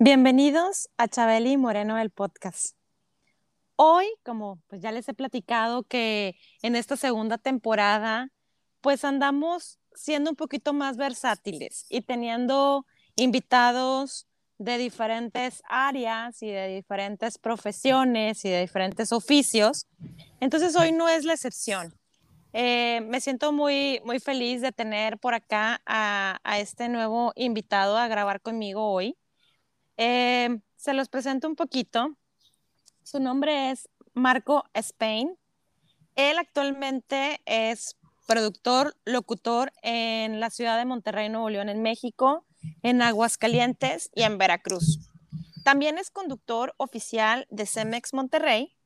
[0.00, 2.76] Bienvenidos a Chabeli Moreno el podcast.
[3.76, 8.30] Hoy, como pues ya les he platicado que en esta segunda temporada
[8.80, 14.26] pues andamos siendo un poquito más versátiles y teniendo invitados
[14.58, 19.86] de diferentes áreas y de diferentes profesiones y de diferentes oficios.
[20.40, 21.94] Entonces hoy no es la excepción.
[22.52, 28.08] Eh, me siento muy, muy feliz de tener por acá a este nuevo invitado a
[28.08, 29.16] grabar conmigo hoy.
[29.96, 32.16] Eh, se los presento un poquito.
[33.02, 35.36] Su nombre es Marco Spain.
[36.14, 42.46] Él actualmente es productor, locutor en la ciudad de Monterrey, Nuevo León, en México,
[42.82, 45.00] en Aguascalientes y en Veracruz.
[45.64, 48.76] También es conductor oficial de Cemex Monterrey.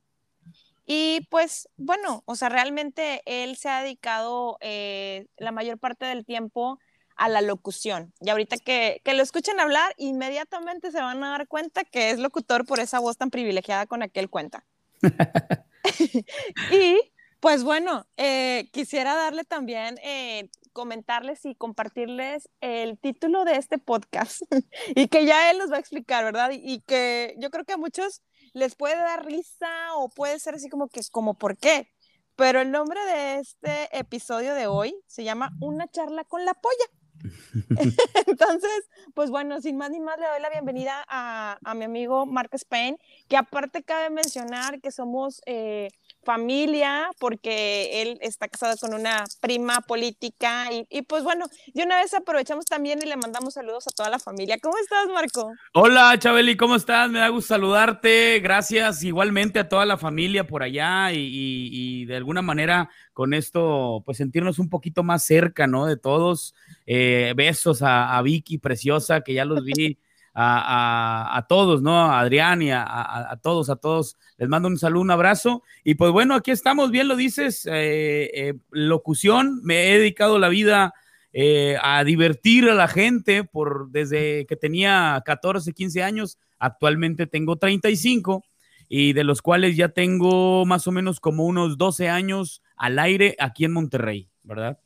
[0.86, 6.24] Y pues bueno, o sea, realmente él se ha dedicado eh, la mayor parte del
[6.24, 6.78] tiempo
[7.18, 8.14] a la locución.
[8.20, 12.18] Y ahorita que, que, lo escuchen hablar, inmediatamente se van a dar cuenta que es
[12.18, 14.64] locutor por esa voz tan privilegiada con la que él cuenta.
[16.72, 23.78] y pues bueno, eh, quisiera darle también, eh, comentarles y compartirles el título de este
[23.78, 24.42] podcast
[24.94, 26.50] y que ya él nos va a explicar, ¿verdad?
[26.50, 28.22] Y, y, que yo creo que a muchos
[28.54, 31.90] les puede dar risa o puede ser así como que, como, ¿por qué?
[32.36, 36.97] Pero el nombre de este episodio de hoy se llama Una charla con la polla.
[38.26, 42.26] Entonces, pues bueno, sin más ni más, le doy la bienvenida a, a mi amigo
[42.26, 42.98] Mark Spain,
[43.28, 45.88] que aparte cabe mencionar que somos eh,
[46.24, 51.96] familia, porque él está casado con una prima política y, y, pues bueno, de una
[51.96, 54.58] vez aprovechamos también y le mandamos saludos a toda la familia.
[54.62, 55.52] ¿Cómo estás, Marco?
[55.74, 57.10] Hola, Chabeli, ¿cómo estás?
[57.10, 58.40] Me da gusto saludarte.
[58.40, 61.28] Gracias igualmente a toda la familia por allá y,
[61.72, 65.86] y, de alguna manera con esto, pues sentirnos un poquito más cerca, ¿no?
[65.86, 66.54] De todos.
[66.86, 69.98] Eh, besos a, Vicky, preciosa, que ya los vi.
[70.34, 71.98] A, todos, ¿no?
[71.98, 74.16] A Adrián y a, a, todos, a todos.
[74.36, 75.62] Les mando un saludo, un abrazo.
[75.82, 80.48] Y pues bueno, aquí estamos, bien lo dices, eh, eh, locución, me he dedicado la
[80.48, 80.94] vida
[81.32, 87.56] eh, a divertir a la gente por desde que tenía 14, 15 años, actualmente tengo
[87.56, 88.44] 35
[88.88, 93.36] y de los cuales ya tengo más o menos como unos 12 años al aire
[93.38, 94.78] aquí en Monterrey, ¿verdad?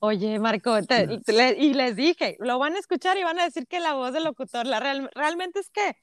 [0.00, 3.66] Oye, Marco, te, te, y les dije, lo van a escuchar y van a decir
[3.66, 5.96] que la voz del locutor, la real, realmente es que,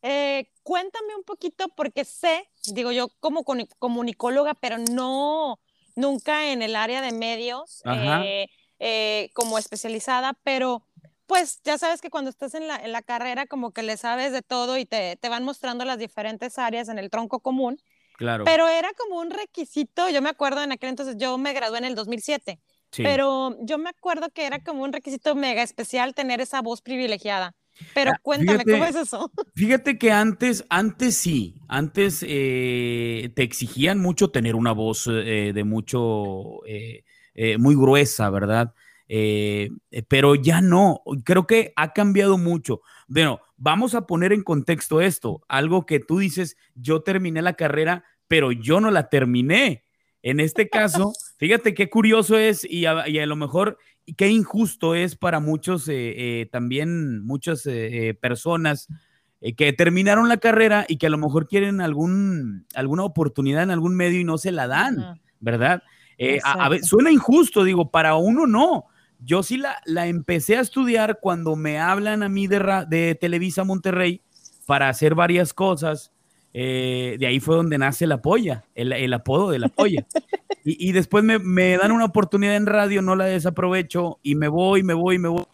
[0.00, 3.44] eh, cuéntame un poquito, porque sé, digo yo como
[3.78, 5.60] comunicóloga, pero no,
[5.94, 8.46] nunca en el área de medios, eh,
[8.78, 10.86] eh, como especializada, pero
[11.26, 14.32] pues ya sabes que cuando estás en la, en la carrera como que le sabes
[14.32, 17.78] de todo y te, te, van mostrando las diferentes áreas en el tronco común.
[18.16, 18.44] Claro.
[18.44, 21.84] Pero era como un requisito, yo me acuerdo en aquel entonces, yo me gradué en
[21.84, 22.60] el 2007.
[22.94, 23.02] Sí.
[23.02, 27.56] Pero yo me acuerdo que era como un requisito mega especial tener esa voz privilegiada.
[27.92, 29.32] Pero cuéntame, fíjate, ¿cómo es eso?
[29.56, 35.64] Fíjate que antes, antes sí, antes eh, te exigían mucho tener una voz eh, de
[35.64, 37.02] mucho, eh,
[37.58, 38.72] muy gruesa, ¿verdad?
[40.08, 42.80] pero ya no, creo que ha cambiado mucho.
[43.06, 48.04] Bueno, vamos a poner en contexto esto, algo que tú dices, yo terminé la carrera,
[48.28, 49.84] pero yo no la terminé.
[50.22, 53.78] En este caso, fíjate qué curioso es y a, y a lo mejor
[54.16, 58.88] qué injusto es para muchos, eh, eh, también muchas eh, personas
[59.56, 63.94] que terminaron la carrera y que a lo mejor quieren algún, alguna oportunidad en algún
[63.94, 65.20] medio y no se la dan, uh -huh.
[65.40, 65.82] ¿verdad?
[66.44, 68.86] A, a suena injusto, digo, para uno no.
[69.18, 73.64] Yo sí la, la empecé a estudiar cuando me hablan a mí de, de Televisa
[73.64, 74.22] Monterrey
[74.66, 76.13] para hacer varias cosas
[76.56, 80.06] eh, de ahí fue donde nace la polla, el, el apodo de la polla.
[80.64, 84.46] y, y, después me, me, dan una oportunidad en radio, no la desaprovecho y me
[84.46, 85.44] voy, me voy, me voy,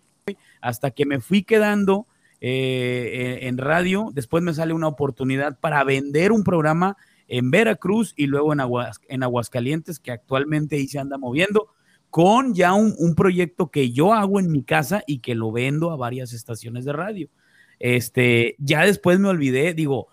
[0.61, 2.07] hasta que me fui quedando
[2.43, 4.11] eh, en, radio.
[4.13, 6.99] Después me sale una oportunidad para vender un programa
[7.29, 11.69] en Veracruz y luego en, Aguas, en Aguascalientes, que actualmente ahí se anda moviendo,
[12.11, 15.93] con ya un, un proyecto que yo hago en mi casa y que lo vendo
[15.93, 17.31] a varias estaciones de radio.
[17.79, 20.09] Este, ya después me olvidé, digo,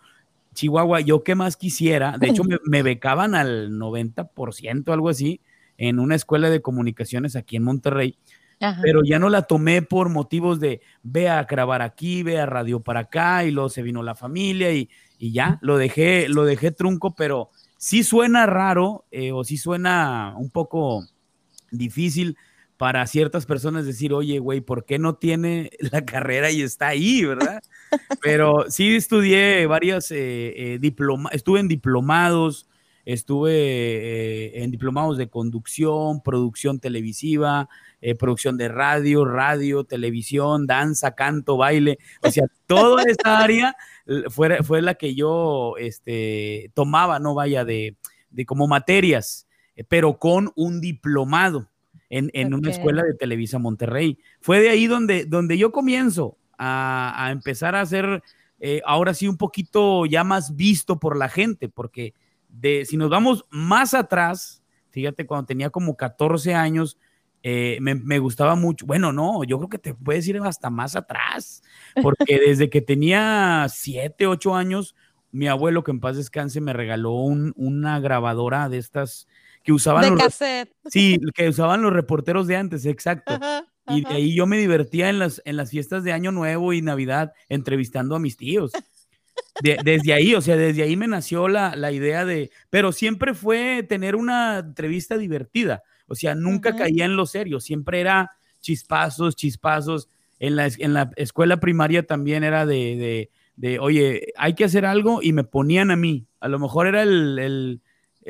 [0.57, 5.39] Chihuahua, yo qué más quisiera, de hecho me, me becaban al 90%, algo así,
[5.77, 8.17] en una escuela de comunicaciones aquí en Monterrey,
[8.81, 12.79] pero ya no la tomé por motivos de ve a grabar aquí, ve a radio
[12.79, 14.89] para acá y luego se vino la familia y,
[15.19, 20.49] ya, lo dejé, lo dejé trunco, pero sí suena raro eh, o sí suena un
[20.49, 21.05] poco
[21.69, 22.35] difícil
[22.77, 27.23] para ciertas personas decir, oye, güey, ¿por qué no tiene la carrera y está ahí,
[27.23, 27.61] verdad?
[28.21, 32.67] Pero sí estudié varias eh, eh diplomas, estuve en diplomados,
[33.05, 37.69] estuve eh, en diplomados de conducción, producción televisiva,
[38.01, 43.75] eh, producción de radio, radio, televisión, danza, canto, baile, o sea, toda esa área
[44.29, 47.95] fue, fue la que yo este, tomaba, no vaya, de,
[48.29, 49.47] de como materias,
[49.87, 51.69] pero con un diplomado
[52.09, 54.17] en, una escuela de Televisa Monterrey.
[54.39, 58.23] Fue de ahí donde, donde yo comienzo a, empezar a ser
[58.59, 62.13] eh, ahora sí un poquito ya más visto por la gente, porque
[62.49, 66.97] de, si nos vamos más atrás, fíjate, cuando tenía como 14 años,
[67.43, 68.85] eh, me, gustaba mucho.
[68.85, 71.61] Bueno, no, yo creo que te puedes ir hasta más atrás,
[72.01, 74.95] porque desde que tenía 7, 8 años,
[75.31, 79.27] mi abuelo, que en paz descanse, me regaló una grabadora de estas
[79.63, 80.39] que usaban los,
[80.87, 83.39] Sí, que usaban los reporteros de antes, exacto.
[83.89, 86.81] Y de ahí yo me divertía en las, en las fiestas de Año Nuevo y
[86.81, 88.71] Navidad entrevistando a mis tíos.
[89.61, 93.83] desde ahí, o sea, desde ahí me nació la, la, idea de, pero siempre fue
[93.87, 98.31] tener una entrevista divertida, o sea, nunca caía en lo serio, siempre era
[98.61, 100.09] chispazos, chispazos.
[100.39, 104.85] En la, en la escuela primaria también era de, de, de, oye, hay que hacer
[104.85, 106.27] algo y me ponían a mí.
[106.39, 107.81] A lo mejor era el, el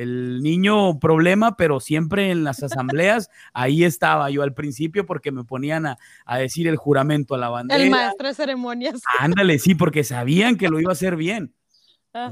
[0.06, 5.86] niño problema, pero siempre en las asambleas, ahí estaba yo al principio porque me ponían
[5.86, 5.98] a,
[6.38, 7.84] decir el juramento a la bandera.
[7.84, 9.02] El maestro de ceremonias.
[9.20, 11.54] Ándale, sí, porque sabían que lo iba a hacer bien.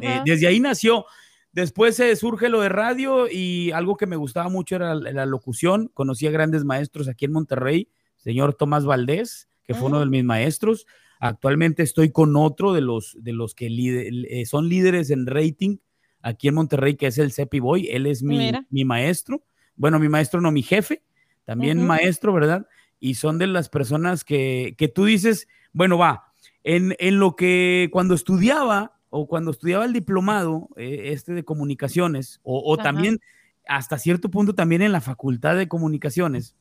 [0.01, 1.06] Eh, desde ahí nació.
[1.51, 5.89] Después se surge lo de radio y algo que me gustaba mucho era la, locución.
[5.94, 10.23] Conocí a grandes maestros aquí en Monterrey, señor Tomás Valdés, que fue uno de mis
[10.23, 10.85] maestros.
[11.19, 15.77] Actualmente estoy con otro de los, de los que eh, son líderes en rating
[16.25, 17.88] aquí en Monterrey, que es el Cepi Boy.
[17.88, 19.44] Él es mi, maestro.
[19.75, 21.04] Bueno, mi maestro no, mi jefe,
[21.45, 22.68] también maestro, ¿verdad?
[23.00, 26.33] Y son de las personas que, tú dices, bueno, va,
[26.63, 32.75] en, lo que cuando estudiaba o cuando estudiaba el diplomado eh, este de comunicaciones, o,
[32.77, 33.19] también
[33.68, 36.56] hasta cierto punto también en la facultad de comunicaciones,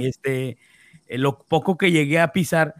[0.00, 0.56] este,
[1.08, 2.74] eh, lo poco que llegué a pisar,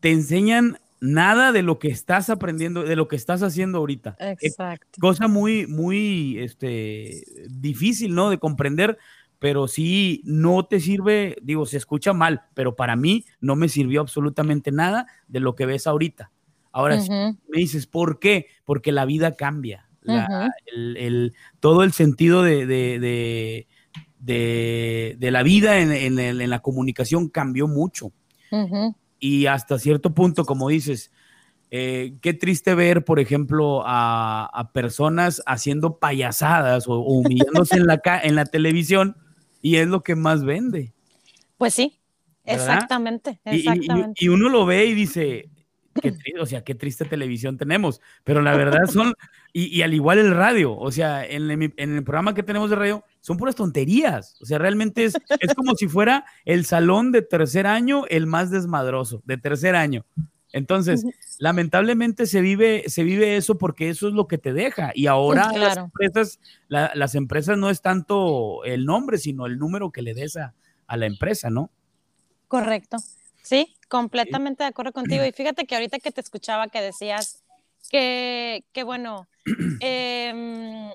[0.00, 4.16] te enseñan nada de lo que estás aprendiendo, de lo que estás haciendo ahorita.
[4.40, 4.86] Exacto.
[5.00, 8.30] cosa muy, muy este, difícil, ¿no?
[8.30, 8.98] De comprender,
[9.38, 14.00] pero sí no te sirve, digo, se escucha mal, pero para mí no me sirvió
[14.00, 16.30] absolutamente nada de lo que ves ahorita.
[16.72, 18.46] Ahora me dices, ¿por qué?
[18.64, 19.88] Porque la vida cambia.
[20.66, 23.66] el, todo el sentido de, de,
[24.18, 28.12] de, la vida en, en, la comunicación cambió mucho
[29.24, 31.10] y hasta cierto punto, como dices,
[31.70, 38.34] eh, qué triste ver, por ejemplo, a, personas haciendo payasadas o, humillándose en, la, en
[38.34, 39.16] la televisión
[39.62, 40.92] y es lo que más vende.
[41.56, 41.98] Pues sí,
[42.44, 43.40] exactamente.
[43.46, 44.22] exactamente.
[44.22, 45.48] Y, uno lo ve y dice,
[46.02, 49.14] qué o sea, qué triste televisión tenemos, pero la verdad son,
[49.56, 53.36] y, al igual el radio, o sea, en el, programa que tenemos de radio, son
[53.36, 58.04] puras tonterías, o sea, realmente es, es como si fuera el salón de tercer año
[58.08, 60.04] el más desmadroso, de tercer año.
[60.52, 61.04] Entonces,
[61.38, 64.90] lamentablemente se vive, se vive eso porque eso es lo que te deja.
[64.92, 70.02] Y ahora las, empresas, las empresas no es tanto el nombre, sino el número que
[70.02, 70.54] le des a,
[70.88, 71.70] a la empresa, ¿no?
[72.48, 72.96] Correcto.
[73.42, 75.24] Sí, completamente de acuerdo contigo.
[75.24, 77.43] Y fíjate que ahorita que te escuchaba que decías
[77.90, 79.28] que, que bueno,
[79.80, 80.90] em,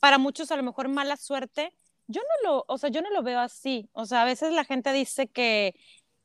[0.00, 1.74] para muchos a lo mejor mala suerte,
[2.06, 3.88] yo no lo, o sea, yo no lo veo así.
[3.92, 5.74] O sea, a veces la gente dice que,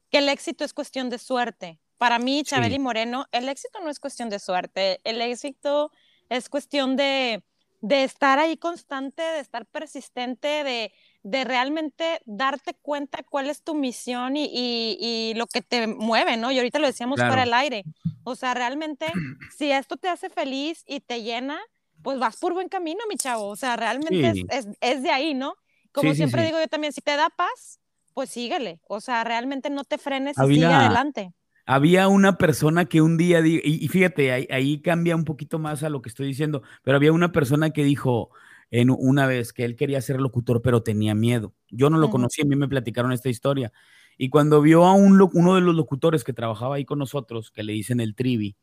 [0.09, 1.79] que el éxito es cuestión de suerte.
[1.97, 4.99] Para mí, Chabeli Moreno, el éxito no es cuestión de suerte.
[5.03, 5.91] El éxito
[6.29, 7.43] es cuestión de,
[7.81, 10.93] de estar ahí constante, de estar persistente, de,
[11.29, 16.51] de realmente darte cuenta cuál es tu misión y, lo que te mueve, ¿no?
[16.51, 17.84] Y ahorita lo decíamos para el aire.
[18.24, 19.07] O sea, realmente,
[19.57, 21.60] si esto te hace feliz y te llena,
[22.01, 23.48] pues vas por buen camino, mi chavo.
[23.48, 24.46] O sea, realmente
[24.79, 25.55] es, de ahí, ¿no?
[25.91, 27.81] Como siempre digo yo también, si te da paz,
[28.13, 28.79] pues síguele.
[28.88, 31.34] O sea, realmente no te frenes y sigue adelante.
[31.65, 36.01] Había una persona que un día, y, fíjate, ahí cambia un poquito más a lo
[36.01, 38.29] que estoy diciendo, pero había una persona que dijo,
[38.71, 41.53] en una vez que él quería ser locutor, pero tenía miedo.
[41.69, 43.71] Yo no lo conocí, a mí me platicaron esta historia.
[44.17, 47.63] Y cuando vio a un, uno de los locutores que trabajaba ahí con nosotros, que
[47.63, 48.55] le dicen el trivi,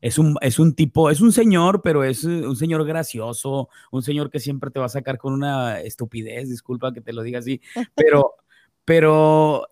[0.00, 4.30] es un, es un tipo, es un señor, pero es un señor gracioso, un señor
[4.30, 7.60] que siempre te va a sacar con una estupidez, disculpa que te lo diga así,
[7.96, 8.34] pero,
[8.84, 9.66] pero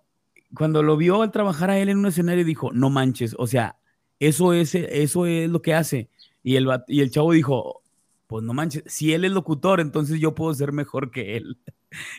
[0.55, 3.79] cuando lo vio al trabajar a él en un escenario dijo, no manches, o sea,
[4.19, 6.09] eso es, eso es lo que hace.
[6.43, 7.83] Y el, y el chavo dijo,
[8.27, 11.59] pues no manches, si él es locutor, entonces yo puedo ser mejor que él.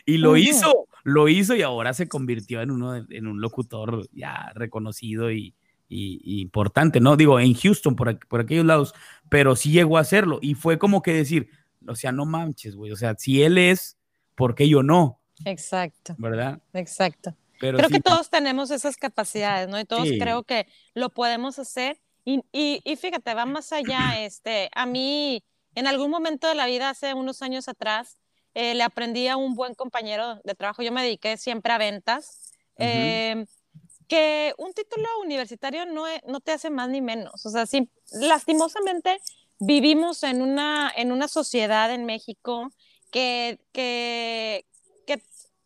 [0.06, 4.50] Y lo hizo, lo hizo y ahora se convirtió en, uno, en un locutor ya
[4.54, 5.54] reconocido y,
[5.88, 7.16] importante, ¿no?
[7.16, 8.94] Digo, en Houston, por, por aquellos lados,
[9.28, 10.38] pero sí llegó a hacerlo.
[10.42, 11.50] Y fue como que decir,
[11.86, 13.98] o sea, no manches, güey, o sea, si él es,
[14.34, 15.20] ¿por qué yo no?
[15.44, 16.16] Exacto.
[16.18, 16.60] ¿Verdad?
[16.72, 17.36] Exacto.
[17.60, 19.78] Pero creo que todos tenemos esas capacidades, ¿no?
[19.78, 22.00] Y todos creo que lo podemos hacer.
[22.24, 25.42] Y, y, fíjate, va más allá, este, a mí
[25.78, 28.18] en algún momento de la vida, hace unos años atrás,
[28.54, 32.52] eh, le aprendí a un buen compañero de trabajo, yo me dediqué siempre a ventas,
[32.76, 33.46] em,
[34.08, 37.46] que un título universitario no, e, no te hace más ni menos.
[37.46, 39.20] O sea, sí, lastimosamente
[39.60, 42.70] vivimos en una, en una sociedad en México
[43.12, 44.66] que, que,
[45.06, 45.22] que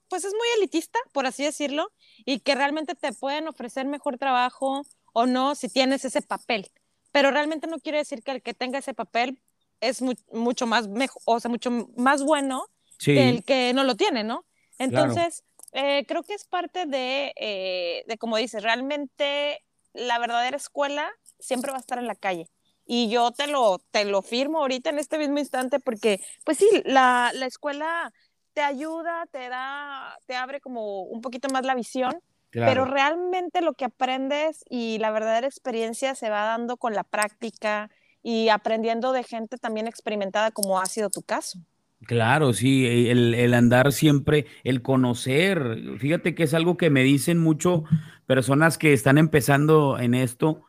[0.09, 1.91] pues es muy elitista, por así decirlo,
[2.27, 4.83] y que realmente te pueden ofrecer mejor trabajo
[5.15, 6.71] o no si tienes ese papel.
[7.13, 9.39] Pero realmente no quiere decir que el que tenga ese papel
[9.83, 12.65] es mucho más mejor, o sea, mucho más bueno
[12.99, 14.47] que el que no lo tiene, ¿no?
[14.79, 19.63] Entonces, eh, creo que es parte de, eh, de, como dices, realmente
[19.93, 22.49] la verdadera escuela siempre va a estar en la calle.
[22.87, 26.69] Y yo te lo, te lo firmo ahorita en este mismo instante porque, pues sí,
[26.85, 28.13] la, la escuela
[28.53, 32.21] te ayuda, te da, te abre como un poquito más la visión,
[32.51, 37.91] pero realmente lo que aprendes y la verdadera experiencia se va dando con la práctica,
[38.23, 41.59] y aprendiendo de gente también experimentada como ha sido tu caso.
[42.07, 47.39] Claro, sí, e, el, andar siempre, el conocer, fíjate que es algo que me dicen
[47.39, 47.85] mucho
[48.27, 50.65] personas que están empezando en esto,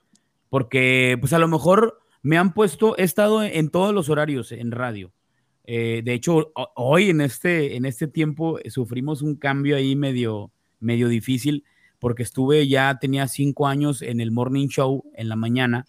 [0.50, 4.72] porque pues a lo mejor me han puesto, he estado en todos los horarios en
[4.72, 5.12] radio.
[5.66, 11.08] Eh, de hecho, hoy en este, en este tiempo sufrimos un cambio ahí medio, medio
[11.08, 11.64] difícil,
[12.00, 15.86] porque estuve ya, tenía cinco años en el morning show en la mañana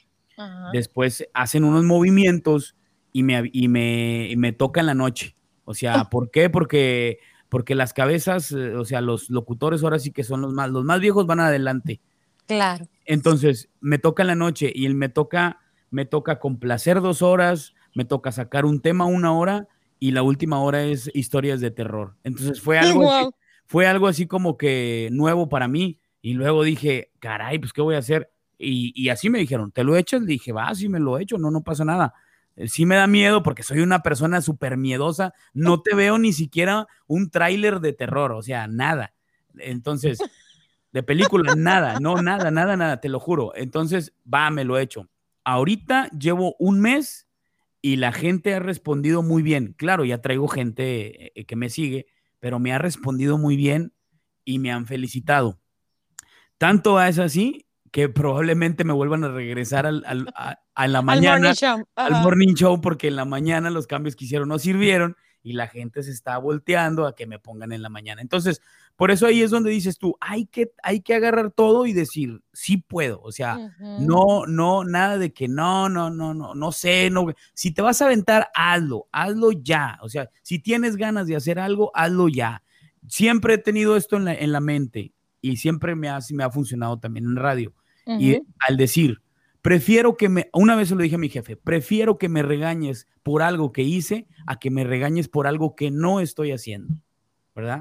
[0.72, 2.74] Después hacen unos movimientos
[3.12, 5.34] y me, y me, me toca en la noche.
[5.64, 6.04] O sea.
[6.10, 6.50] ¿por qué?
[6.50, 10.70] Porque, porque las cabezas, eh, o sea, los locutores ahora sí que son los más,
[10.70, 12.00] los más viejos van adelante.
[12.46, 12.86] Claro.
[13.04, 15.60] Entonces, me toca en la noche y me toca,
[15.90, 20.60] me toca complacer dos horas, me toca sacar un tema una hora y la última
[20.60, 22.16] hora es historias de terror.
[22.24, 23.30] Entonces fue algo, así,
[23.66, 26.00] fue algo así como que nuevo para mí.
[26.20, 28.30] Y luego dije, caray, pues ¿qué voy a hacer?
[28.58, 30.20] Y, así me dijeron, ¿te lo echas?
[30.22, 32.14] Le dije, va, sí me lo he hecho, no, no pasa nada.
[32.56, 36.32] Eh, sí me da miedo porque soy una persona súper miedosa, no te veo ni
[36.32, 39.12] siquiera un tráiler de terror, o sea, nada.
[39.58, 40.18] Entonces,
[40.92, 43.52] de película, nada, no, nada, nada, nada, te lo juro.
[43.56, 45.08] Entonces, va, me lo he hecho.
[45.44, 47.28] Ahorita llevo un mes
[47.82, 49.74] y la gente ha respondido muy bien.
[49.76, 52.06] Claro, ya traigo gente eh, que me sigue,
[52.40, 53.92] pero me ha respondido muy bien
[54.44, 55.60] y me han felicitado.
[56.56, 60.02] Tanto es así que probablemente me vuelvan a regresar al,
[60.34, 61.54] a, la mañana,
[61.94, 65.68] al morning, show, porque en la mañana los cambios que hicieron no sirvieron y la
[65.68, 68.20] gente se está volteando a que me pongan en la mañana.
[68.20, 68.60] Entonces,
[68.96, 72.42] por eso ahí es donde dices tú, hay que, hay que agarrar todo y decir,
[72.52, 77.10] sí puedo, o sea, no, no, nada de que no, no, no, no, no sé,
[77.10, 81.36] no, si te vas a aventar, hazlo, hazlo ya, o sea, si tienes ganas de
[81.36, 82.64] hacer algo, hazlo ya.
[83.06, 86.50] Siempre he tenido esto en la, en la mente y siempre me ha, me ha
[86.50, 87.72] funcionado también en radio
[88.06, 89.22] y al decir,
[89.62, 93.08] prefiero que me, una vez se lo dije a mi jefe, prefiero que me regañes
[93.22, 96.94] por algo que hice a que me regañes por algo que no estoy haciendo,
[97.54, 97.80] ¿verdad?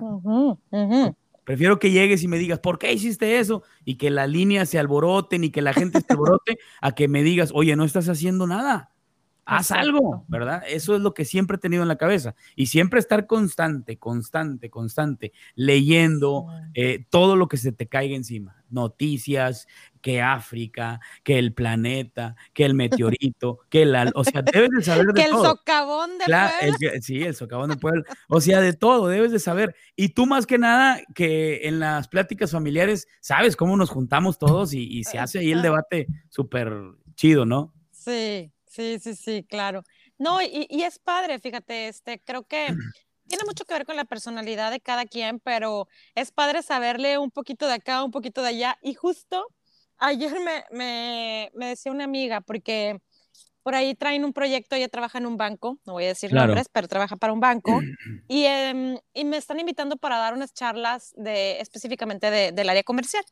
[1.44, 3.64] Prefiero que llegues y me digas, ¿por qué hiciste eso?
[3.84, 7.22] Y que la línea se alboroten y que la gente se alborote, a que me
[7.22, 8.92] digas, oye, no estás haciendo nada.
[9.46, 10.64] Haz algo, ¿verdad?
[10.70, 12.34] Eso es lo que siempre he tenido en la cabeza.
[12.56, 18.64] Y siempre estar constante, constante, constante, leyendo eh, todo lo que se te caiga encima.
[18.70, 19.68] Noticias,
[20.04, 23.96] que África, que el planeta, que el meteorito, que el...
[24.14, 25.42] O sea, debes de saber de que todo.
[25.42, 27.02] Que el socavón de Puebla.
[27.02, 28.04] sí, el socavón de Puebla.
[28.28, 29.76] O sea, de todo, debes de saber.
[29.96, 34.74] Y tú más que nada, que en las pláticas familiares, sabes cómo nos juntamos todos
[34.74, 36.74] y, y se hace ahí el debate súper
[37.16, 37.74] chido, ¿no?
[37.92, 39.84] Sí, sí, sí, sí, claro.
[40.18, 42.68] No, y, y es padre, fíjate, este, creo que
[43.28, 47.32] tiene mucho que ver con la personalidad de cada quien, pero es padre saberle un
[47.32, 48.78] poquito de acá, un poquito de allá.
[48.82, 49.48] Y justo
[49.98, 50.34] ayer
[50.72, 53.00] me, decía una amiga, porque
[53.64, 56.68] por ahí traen un proyecto, ella trabaja en un banco, no voy a decir nombres,
[56.72, 57.80] pero trabaja para un banco,
[58.28, 63.24] y, em, y, me están invitando para dar unas charlas de, específicamente del área comercial.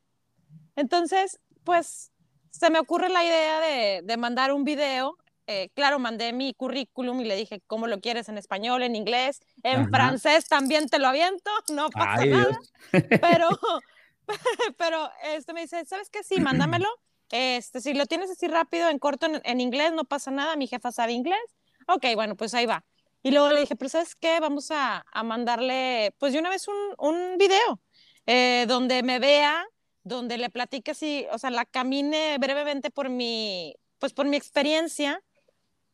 [0.75, 2.11] Entonces, pues
[2.49, 5.17] se me ocurre la idea de, de mandar un video.
[5.47, 8.29] Eh, claro, mandé mi currículum y le dije, ¿cómo lo quieres?
[8.29, 9.41] ¿En español, en inglés?
[9.63, 12.57] En francés también te lo aviento, no pasa nada.
[12.91, 13.49] Pero,
[14.77, 16.23] pero este me dice, ¿sabes qué?
[16.23, 16.87] Sí, mándamelo.
[17.33, 20.57] Este, si lo tienes así rápido, en corto, en, inglés, no pasa nada.
[20.57, 21.39] Mi jefa sabe inglés.
[21.87, 22.83] Ok, bueno, pues ahí va.
[23.23, 24.41] Y luego le dije, pero ¿sabes qué?
[24.41, 27.79] Vamos a, a mandarle, pues de una vez un, un video
[28.25, 29.65] eh, donde me vea
[30.03, 35.21] donde le platique así, o sea, la camine brevemente por mi, pues por mi experiencia,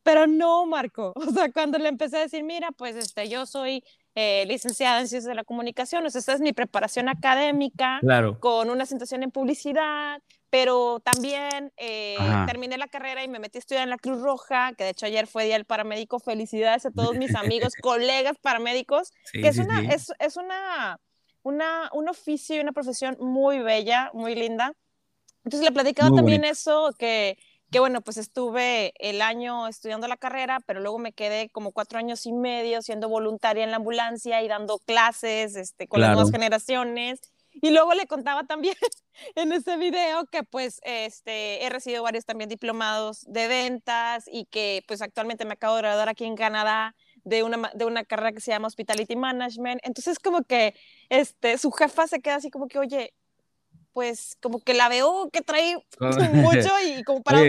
[0.02, 3.84] pero no, Marco, o sea, cuando le empecé a decir, mira, pues este, yo soy
[4.14, 8.38] eh, licenciada en Ciencias de la Comunicación, o sea, esta es mi preparación académica, claro.
[8.40, 13.60] con una situación en publicidad, pero también eh, terminé la carrera y me metí a
[13.60, 16.90] estudiar en la Cruz Roja, que de hecho ayer fue Día del Paramédico, felicidades a
[16.90, 20.98] todos mis amigos, colegas paramédicos, que es, una, Es, es una
[21.42, 24.72] una, un oficio y una profesión muy bella, muy linda.
[25.44, 27.38] Entonces le platicaba también eso, que,
[27.70, 31.98] que bueno, pues estuve el año estudiando la carrera, pero luego me quedé como cuatro
[31.98, 36.30] años y medio siendo voluntaria en la ambulancia y dando clases este, con las nuevas
[36.30, 37.20] generaciones.
[37.60, 38.76] Y luego le contaba también
[39.34, 44.84] en ese video que pues este, he recibido varios también diplomados de ventas y que
[44.86, 46.94] pues actualmente me acabo de graduar aquí en Canadá
[47.24, 49.80] de una, de una carrera que se llama Hospitality Management.
[49.82, 50.74] Entonces, como que
[51.10, 53.12] este, su jefa se queda así como que, oye,
[53.92, 55.76] pues como que la veo que trae
[56.32, 57.42] mucho y como para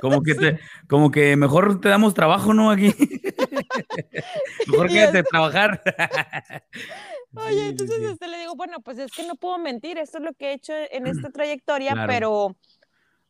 [0.00, 0.58] como que te,
[0.88, 2.70] como que mejor te damos trabajo, ¿no?
[2.70, 2.94] Aquí.
[4.66, 5.82] mejor que de trabajar.
[7.34, 10.32] Oye, entonces este, le digo, bueno, pues es que no puedo mentir, esto es lo
[10.32, 12.56] que he hecho en esta trayectoria, pero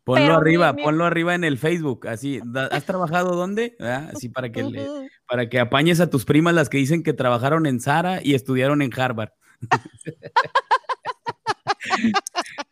[0.09, 2.41] Ponlo arriba, ponlo arriba en el Facebook, así.
[2.71, 3.77] ¿Has trabajado dónde?
[3.79, 4.65] Así para que,
[5.29, 8.81] para que apañes a tus primas las que dicen que trabajaron en Sara y estudiaron
[8.81, 9.33] en Harvard.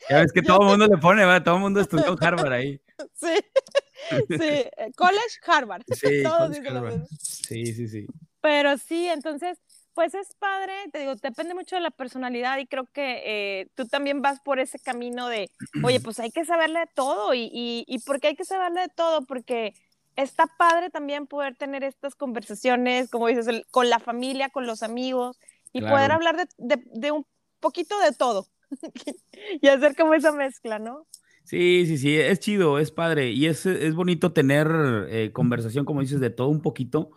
[0.08, 2.80] Ya ves que todo el mundo le pone, todo el mundo estudió Harvard ahí.
[3.12, 3.34] Sí,
[4.28, 5.82] sí, eh, College Harvard.
[5.94, 7.02] Sí, Harvard.
[7.18, 8.06] sí, sí, sí.
[8.40, 9.58] Pero sí, entonces
[9.96, 13.86] pues es padre, te digo, depende mucho de la personalidad y creo que eh, tú
[13.86, 15.50] también vas por ese camino de,
[15.82, 18.88] oye, pues hay que saberle de todo y, y, ¿por qué hay que saberle de
[18.95, 19.23] todo?
[19.25, 19.73] Porque
[20.14, 25.38] está padre también poder tener estas conversaciones, como dices, con la familia, con los amigos
[25.73, 27.26] y poder hablar de, de, un
[27.60, 28.47] poquito de todo
[29.60, 31.06] y hacer como esa mezcla, ¿no?
[31.47, 34.69] Sí, sí, sí, es chido, es padre y es, es bonito tener
[35.08, 37.10] eh, conversación, como dices, de todo un poquito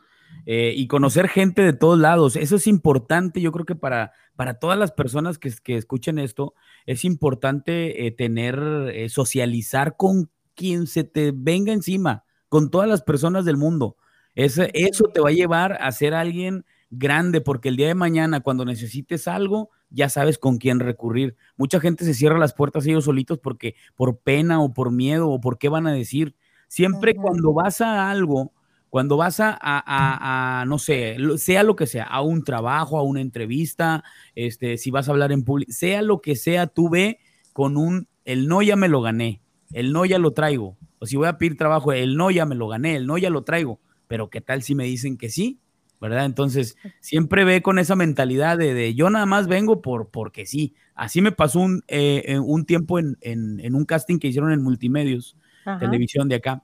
[0.46, 2.36] eh, y conocer gente de todos lados.
[2.36, 6.54] Eso es importante, yo creo que para, para todas las personas que, que escuchen esto,
[6.86, 13.46] es importante eh, tener, socializar con quien se te venga encima, con todas las personas
[13.46, 13.98] del mundo.
[14.36, 18.42] Ese, eso te va a llevar a ser alguien grande, porque el día de mañana,
[18.42, 21.36] cuando necesites algo, ya sabes con quién recurrir.
[21.58, 25.42] Mucha gente se cierra las puertas ellos solitos porque por pena o por miedo o
[25.42, 26.36] por qué van a decir.
[26.68, 28.54] Siempre cuando vas a algo,
[28.90, 33.22] cuando vas a, a, no sé, sea lo que sea, a un trabajo, a una
[33.22, 34.04] entrevista,
[34.36, 37.20] este, si vas a hablar en público, sea lo que sea, tú ve
[37.54, 39.42] con un, el no ya me lo gané,
[39.74, 40.78] el no ya lo traigo.
[41.00, 43.30] O si voy a pedir trabajo, el no ya me lo gané, el no ya
[43.30, 43.80] lo traigo.
[44.08, 45.60] Pero ¿qué tal si me dicen que sí?
[46.02, 46.26] ¿Verdad?
[46.26, 50.74] Entonces, siempre ve con esa mentalidad de, de yo nada más vengo por porque sí.
[50.96, 54.62] Así me pasó un, eh, un tiempo en, en, en, un casting que hicieron en
[54.62, 55.36] Multimedios,
[55.80, 56.64] televisión de acá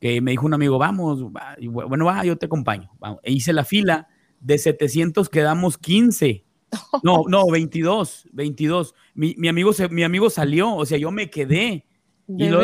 [0.00, 1.24] que me dijo un amigo, vamos,
[1.62, 2.90] bueno, va, yo te acompaño.
[3.22, 4.08] E hice la fila,
[4.40, 6.44] de 700 quedamos 15.
[7.02, 8.94] No, no, 22, 22.
[9.14, 11.86] Mi, mi, amigo, mi amigo salió, o sea, yo me quedé.
[12.26, 12.60] y, lo,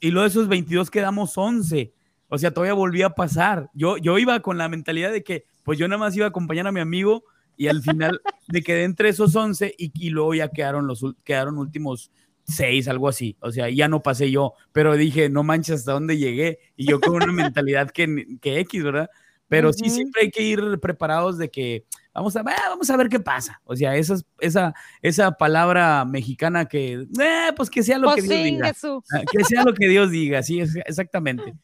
[0.00, 1.94] y lo de esos 22 quedamos 11.
[2.28, 3.70] O sea, todavía volví a pasar.
[3.74, 6.66] Yo, yo iba con la mentalidad de que, pues yo nada más iba a acompañar
[6.66, 7.24] a mi amigo
[7.56, 8.20] y al final
[8.52, 12.10] me quedé entre esos 11 y, y luego ya quedaron los quedaron últimos
[12.44, 13.36] seis, algo así.
[13.40, 16.58] O sea, ya no pasé yo, pero dije, no manches hasta dónde llegué.
[16.76, 19.10] Y yo con una mentalidad que, que X, ¿verdad?
[19.54, 23.08] Pero sí, siempre hay que ir preparados de que vamos a ver, vamos a ver
[23.08, 23.60] qué pasa.
[23.64, 28.42] O sea, esa, esa, esa palabra mexicana que, eh, pues que sea lo que Dios
[28.42, 28.72] diga.
[29.12, 31.54] Ah, que sea lo que Dios diga, sí, exactamente.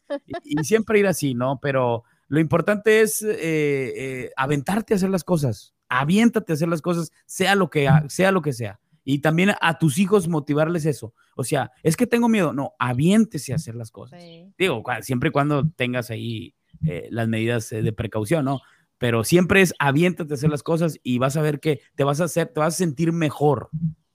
[0.45, 1.59] Y, siempre ir así, ¿no?
[1.61, 5.73] Pero lo importante es eh, eh, aventarte a hacer las cosas.
[5.89, 8.31] Aviéntate a hacer las cosas, sea lo que sea.
[8.31, 8.79] Lo que sea.
[9.03, 11.13] Y también a tus hijos motivarles eso.
[11.35, 12.53] O sea, es que tengo miedo.
[12.53, 14.23] No, aviéntese a hacer las cosas.
[14.57, 18.61] Digo, siempre y cuando tengas ahí eh, las medidas eh, de precaución, ¿no?
[18.97, 22.21] Pero siempre es aviéntate a hacer las cosas y vas a ver que te vas
[22.21, 23.69] a hacer, te vas a sentir mejor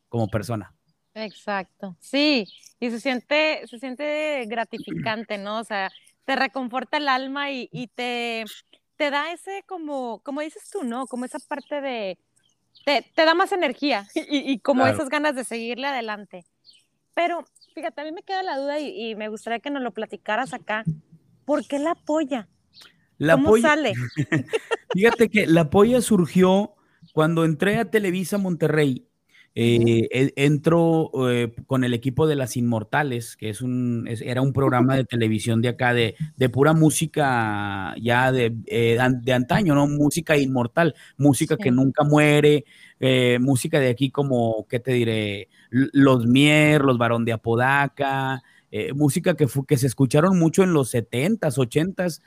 [0.09, 0.75] como persona.
[1.15, 1.97] Exacto.
[2.01, 2.47] Sí,
[2.79, 5.61] y se siente, se siente gratificante, ¿no?
[5.61, 5.91] O sea,
[6.25, 8.45] te reconforta el alma y, y te,
[8.97, 11.07] te da ese como, como dices tú, ¿no?
[11.07, 12.19] Como esa parte de,
[12.85, 16.45] te, da más energía y, como esas ganas de seguirle adelante.
[17.15, 20.55] Pero fíjate, a mí me queda la duda y, me gustaría que nos lo platicaras
[20.55, 20.85] acá.
[21.45, 22.49] ¿Por qué la polla?
[23.19, 23.95] La ¿Cómo sale?
[24.93, 26.75] fíjate que la polla surgió
[27.13, 29.07] cuando entré a Televisa Monterrey
[29.59, 34.53] eh, e, entró eh, con el equipo de Las Inmortales, que es un, era un
[34.53, 39.89] programa de televisión de acá, de, de pura música ya de, eh, de, antaño, ¿no?
[39.89, 42.67] Música inmortal, música que nunca muere,
[43.41, 45.49] música de aquí como, ¿qué te diré?
[45.71, 48.43] Los Mier, Los Barón de Apodaca,
[48.95, 52.21] música que, que se escucharon mucho en los 70s, 80s,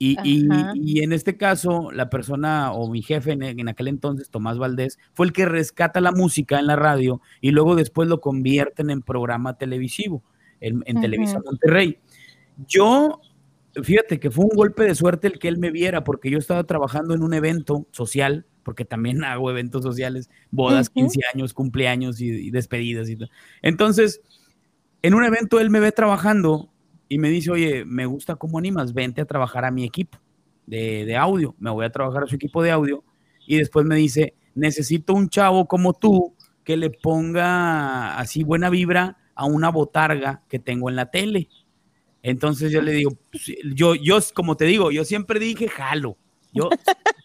[0.00, 5.26] y, en este caso, la persona o mi jefe en, aquel entonces, Tomás Valdés, fue
[5.26, 9.58] el que rescata la música en la radio y luego después lo convierten en programa
[9.58, 10.22] televisivo
[10.60, 11.98] en, Televisa Monterrey.
[12.68, 13.20] Yo,
[13.82, 16.62] fíjate que fue un golpe de suerte el que él me viera, porque yo estaba
[16.64, 22.28] trabajando en un evento social, porque también hago eventos sociales, bodas, 15 años, cumpleaños y,
[22.28, 23.18] y despedidas y.
[23.62, 24.20] Entonces,
[25.02, 26.70] en un evento él me ve trabajando
[27.08, 30.18] y me dice, oye, me gusta cómo animas, vente a trabajar a mi equipo
[30.66, 33.02] de, audio, me voy a trabajar a su equipo de audio.
[33.46, 39.16] Y después me dice, necesito un chavo como tú que le ponga así buena vibra
[39.34, 41.48] a una botarga que tengo en la tele.
[42.22, 46.18] Entonces yo le digo, pues, yo, yo, como te digo, yo siempre dije, jalo.
[46.52, 46.68] Yo,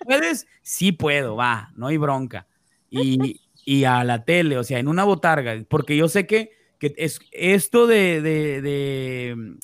[0.06, 0.48] ¿puedes?
[0.62, 2.48] Sí puedo, va, no hay bronca.
[2.90, 6.94] Y, y a la tele, o sea, en una botarga, porque yo sé que, que
[6.98, 9.58] es esto de, de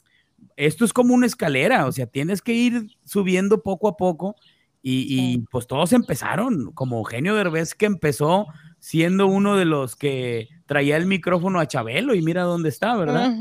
[0.60, 4.36] esto es como una escalera, o sea, tienes que ir subiendo poco a poco
[4.82, 10.98] y, pues todos empezaron, como Eugenio Derbez que empezó siendo uno de los que traía
[10.98, 13.34] el micrófono a Chabelo y mira dónde está, ¿verdad?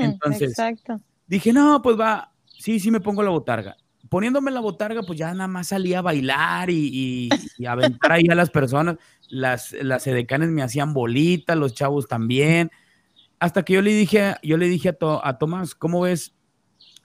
[0.00, 0.54] Entonces,
[1.26, 3.76] dije, no, pues va, sí, sí me pongo la botarga.
[4.08, 8.34] Poniéndome la botarga, pues ya nada más salía a bailar y, y, aventar ahí a
[8.34, 8.96] las personas.
[9.28, 12.70] Las, las edecanes me hacían bolitas, los chavos también.
[13.38, 16.34] Hasta que yo le dije, yo le dije a, a Tomás, ¿cómo ves?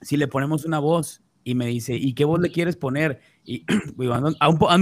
[0.00, 3.20] Si le ponemos una voz y me dice, ¿y qué voz le quieres poner?
[3.44, 3.64] Y
[4.12, 4.36] ando,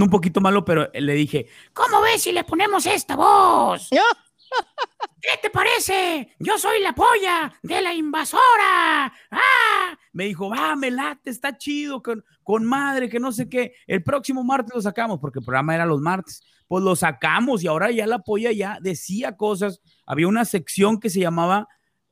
[0.05, 3.89] un, poquito malo, pero le dije, ¿cómo ves si le ponemos esta voz?
[5.21, 6.35] ¿Qué te parece?
[6.39, 9.05] Yo soy la polla de la invasora.
[9.31, 9.97] ¡Ah!
[10.13, 13.73] Me dijo, va, me late, está chido, con, con madre, que no sé qué.
[13.87, 16.41] El próximo martes lo sacamos, porque el programa era los martes.
[16.67, 19.81] Pues lo sacamos y ahora ya la polla ya decía cosas.
[20.05, 21.67] Había una sección que se llamaba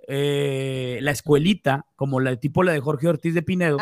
[0.07, 3.77] eh, la escuelita, como la tipo la de Jorge Ortiz de Pinedo,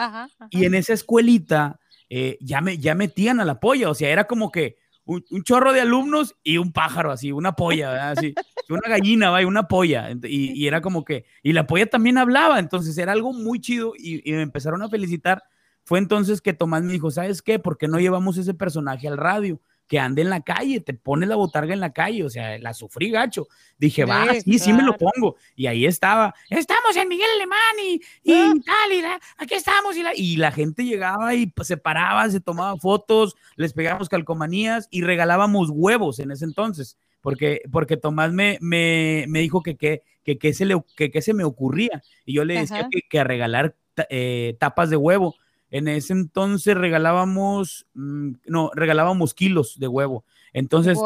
[0.50, 4.26] y en esa escuelita eh, ya, me, ya metían a la polla, o sea, era
[4.26, 8.34] como que un, chorro de alumnos y un pájaro así, una polla, así,
[8.70, 9.46] una gallina, ¿va?
[9.46, 13.60] una polla, y, era como que, y la polla también hablaba, entonces era algo muy
[13.60, 15.44] chido y, y me empezaron a felicitar.
[15.86, 17.60] Fue entonces que Tomás me dijo, ¿sabes qué?
[17.60, 19.60] ¿Por qué no llevamos ese personaje al radio?
[19.88, 22.74] Que ande en la calle, te pone la botarga en la calle, o sea, la
[22.74, 23.48] sufrí gacho.
[23.78, 25.36] Dije, va, sí, sí me lo pongo.
[25.56, 28.54] Y ahí estaba, estamos en Miguel Alemán y, y ah.
[28.66, 29.04] tal, y
[29.38, 29.96] aquí estamos.
[29.96, 34.88] Y la, y la gente llegaba y se paraba, se tomaba fotos, les pegábamos calcomanías
[34.90, 36.98] y regalábamos huevos en ese entonces.
[37.22, 41.34] Porque, porque Tomás me, me, me dijo que qué que, que, se le, que, se
[41.34, 42.02] me ocurría.
[42.26, 43.76] Y yo le decía que, que, a regalar
[44.10, 45.36] eh, tapas de huevo
[45.74, 50.24] en ese entonces regalábamos, mm, no, regalábamos kilos de huevo.
[50.54, 51.00] Entonces,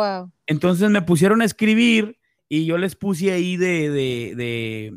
[0.45, 4.93] entonces me pusieron a escribir y yo les puse ahí de, de,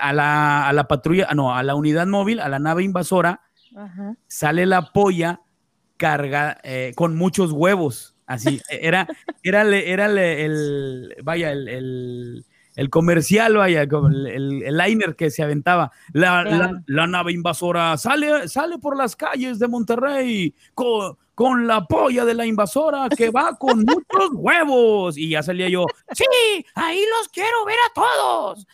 [0.00, 3.42] a, la, a, la, patrulla, no, a la unidad móvil, a la nave invasora,
[4.28, 5.42] sale la polla
[5.98, 8.14] carga eh, con muchos huevos.
[8.24, 9.06] Así, era,
[9.42, 12.46] era, era, el, vaya, el el
[12.90, 15.90] comercial, vaya, el, el, liner que se aventaba.
[16.12, 22.26] La, la, nave invasora sale, sale por las calles de Monterrey con, con, la polla
[22.26, 25.16] de la invasora que va con muchos huevos.
[25.16, 26.24] Y ya salía yo, sí,
[26.74, 28.66] ahí los quiero ver a todos.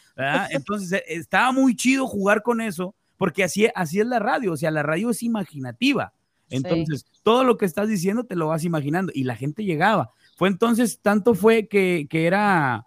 [0.50, 4.56] Entonces e, estaba muy chido jugar con eso, porque así, así es la radio, o
[4.56, 6.12] sea, la radio es imaginativa.
[6.50, 10.10] Entonces, todo lo que estás diciendo te lo vas imaginando y la gente llegaba.
[10.36, 12.84] Fue entonces, tanto fue que, que era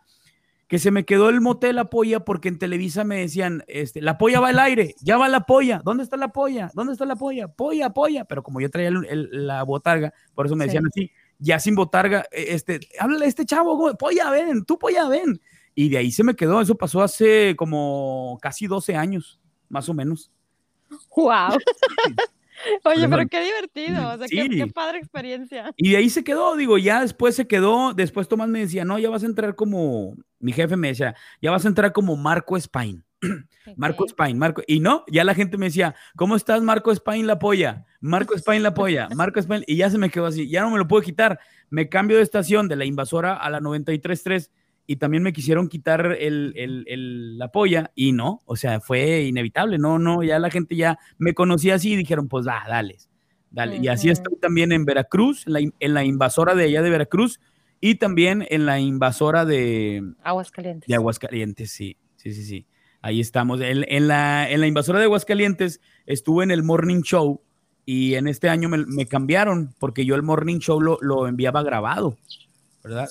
[0.67, 4.17] que se me quedó el motel la polla porque en Televisa me decían, este, la
[4.17, 6.71] polla va al aire, ya va la polla, ¿dónde está la polla?
[6.73, 7.47] ¿Dónde está la polla?
[7.47, 11.75] Polla, polla, pero como yo traía la botarga, por eso me decían así, ya sin
[11.75, 15.39] botarga, e, este, háblale a este chavo, polla, ven, tú polla, ven.
[15.75, 19.93] Y de ahí se me quedó, eso pasó hace como casi 12 años, más o
[19.93, 20.31] menos.
[21.15, 21.57] ¡Wow!
[22.83, 25.71] Oye, pero qué divertido, o sea, qué, padre experiencia.
[25.77, 28.99] Y de ahí se quedó, digo, ya después se quedó, después Tomás me decía, no,
[28.99, 32.57] ya vas a entrar como, mi jefe me decía, ya vas a entrar como Marco
[32.57, 33.03] Spain.
[33.77, 37.39] Marco Spain, Marco, y no, ya la gente me decía, ¿cómo estás Marco Spain la
[37.39, 37.85] polla?
[37.99, 40.77] Marco Spain la polla, Marco Spain, y ya se me quedó así, ya no me
[40.77, 44.49] lo puedo quitar, me cambio de estación de la invasora a la 93.3
[44.87, 49.23] y también me quisieron quitar el, el, el, la polla y no, o sea, fue
[49.23, 52.97] inevitable, no, no, ya la gente ya me conocía así y dijeron, pues va, dale,
[53.49, 53.77] dale.
[53.77, 57.39] Y así estoy también en Veracruz, en la, en la, invasora de allá de Veracruz
[57.81, 60.87] y también en la invasora de Aguascalientes.
[60.87, 62.67] De Aguascalientes, sí, sí, sí, sí.
[63.01, 63.61] Ahí estamos.
[63.61, 67.41] En, en, la, en la invasora de Aguascalientes estuve en el Morning Show
[67.85, 71.61] y en este año me, me cambiaron porque yo el Morning Show lo, lo enviaba
[71.61, 72.17] grabado.
[72.85, 73.09] ¿Verdad?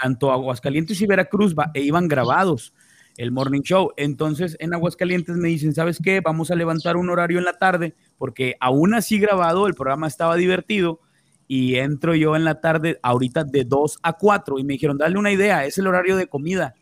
[0.00, 2.74] tanto Aguascalientes y Veracruz e iban grabados
[3.16, 3.92] el morning show.
[3.96, 6.20] Entonces en Aguascalientes me dicen, ¿sabes qué?
[6.20, 10.34] Vamos a levantar un horario en la tarde porque aún así grabado el programa estaba
[10.34, 11.00] divertido
[11.46, 15.16] y entro yo en la tarde ahorita de 2 a 4 y me dijeron, dale
[15.16, 16.74] una idea, es el horario de comida.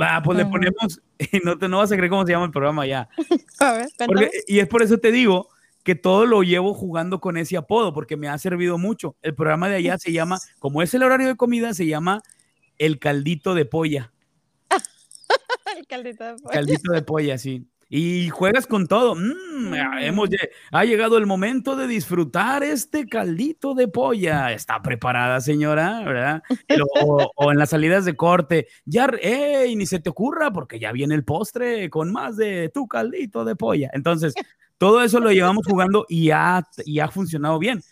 [0.00, 1.00] Va, pues le ponemos,
[1.42, 3.08] no te no vas a creer cómo se llama el programa ya.
[3.60, 3.88] a ver,
[4.46, 5.48] y es por eso te digo
[5.86, 9.14] que todo lo llevo jugando con ese apodo porque me ha servido mucho.
[9.22, 12.22] El programa de allá se llama, como es el horario de comida, se llama
[12.76, 14.12] El Caldito de Polla.
[15.78, 16.50] el caldito de polla.
[16.50, 17.68] Caldito de polla, sí.
[17.88, 19.14] Y juegas con todo.
[19.14, 20.28] Mm, hemos,
[20.72, 24.52] ha llegado el momento de disfrutar este caldito de polla.
[24.52, 26.42] Está preparada, señora, ¿verdad?
[27.36, 28.66] O, en las salidas de corte.
[28.84, 29.76] Ya, ¡ey!
[29.76, 33.54] Ni se te ocurra porque ya viene el postre con más de tu caldito de
[33.54, 33.90] polla.
[33.92, 34.34] Entonces,
[34.78, 37.82] todo eso lo llevamos jugando y ha, y ha funcionado bien.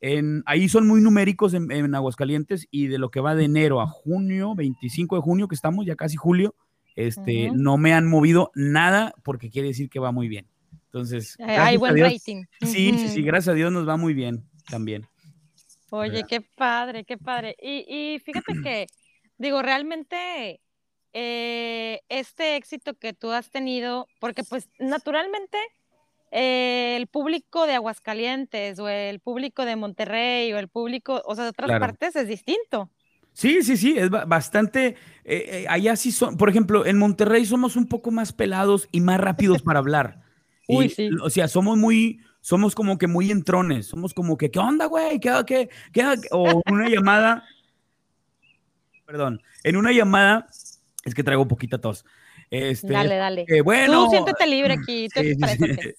[0.00, 3.86] En, ahí son muy numéricos en, Aguascalientes y de lo que va de enero a
[3.86, 6.54] junio, 25 de junio, que estamos ya casi julio,
[6.96, 10.46] este, no me han movido nada porque quiere decir que va muy bien.
[10.86, 12.44] Entonces, hay buen rating.
[12.60, 15.06] Sí, sí, sí, gracias a Dios nos va muy bien también.
[15.90, 17.56] Oye, qué padre, qué padre.
[17.60, 18.86] Y, y fíjate que,
[19.38, 20.60] digo, realmente
[21.12, 25.58] eh, este éxito que tú has tenido, porque pues naturalmente
[26.30, 31.44] eh, el público de Aguascalientes o el público de Monterrey o el público, o sea,
[31.44, 32.90] de otras partes es distinto.
[33.32, 37.76] Sí, sí, sí, es bastante, eh, eh, allá sí son, por ejemplo, en Monterrey somos
[37.76, 40.22] un poco más pelados y más rápidos para hablar.
[40.68, 41.10] Uy, sí.
[41.22, 45.20] O sea, somos muy, somos como que muy entrones, somos como que, ¿qué onda, güey?
[45.20, 46.04] ¿Qué, qué, qué?
[46.30, 47.44] O una llamada,
[49.06, 50.46] perdón, en una llamada,
[51.04, 52.04] es que traigo poquita tos.
[52.50, 53.46] Este, dale, dale.
[53.62, 54.04] bueno.
[54.04, 55.08] Tú siéntete libre aquí.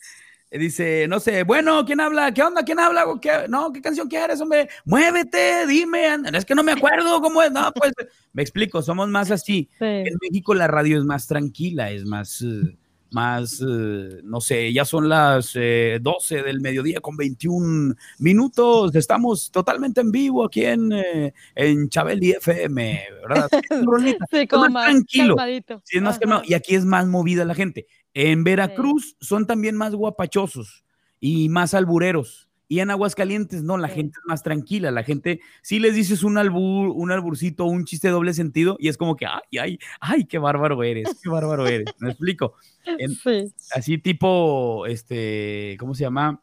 [0.52, 2.34] Dice, no sé, bueno, ¿quién habla?
[2.34, 2.64] ¿Qué onda?
[2.64, 3.06] ¿Quién habla?
[3.22, 4.68] ¿Qué, no, ¿qué canción quieres, hombre?
[4.84, 6.08] Muévete, dime.
[6.34, 7.52] Es que no me acuerdo cómo es.
[7.52, 7.94] No, pues,
[8.34, 9.70] me explico, somos más así.
[9.80, 12.76] En México la radio es más tranquila, es más, eh,
[13.12, 18.96] más, eh, no sé, ya son las 12 eh, del mediodía con 21 minutos.
[18.96, 23.50] Estamos totalmente en vivo aquí en, eh, en Chabeli FM, ¿verdad?
[24.32, 25.36] sí, como más, tranquilo.
[25.84, 27.86] Sí, es más Y aquí es más movida la gente.
[28.14, 30.84] En Veracruz son también más guapachosos
[31.20, 32.50] y más albureros.
[32.68, 36.38] Y en Aguascalientes, no, la gente es más tranquila, la gente, si les dices un
[36.38, 40.24] albur, un alburcito, un chiste de doble sentido, y es como que, ay, ay, ay,
[40.24, 42.54] qué bárbaro eres, qué bárbaro eres, me explico.
[43.24, 43.54] sí.
[43.74, 46.42] Así tipo, este, ¿cómo se llama?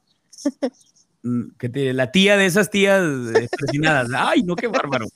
[1.23, 3.03] Mm, que te, la tía de esas tías
[3.59, 5.07] presinadas, ay, no, qué bárbaro.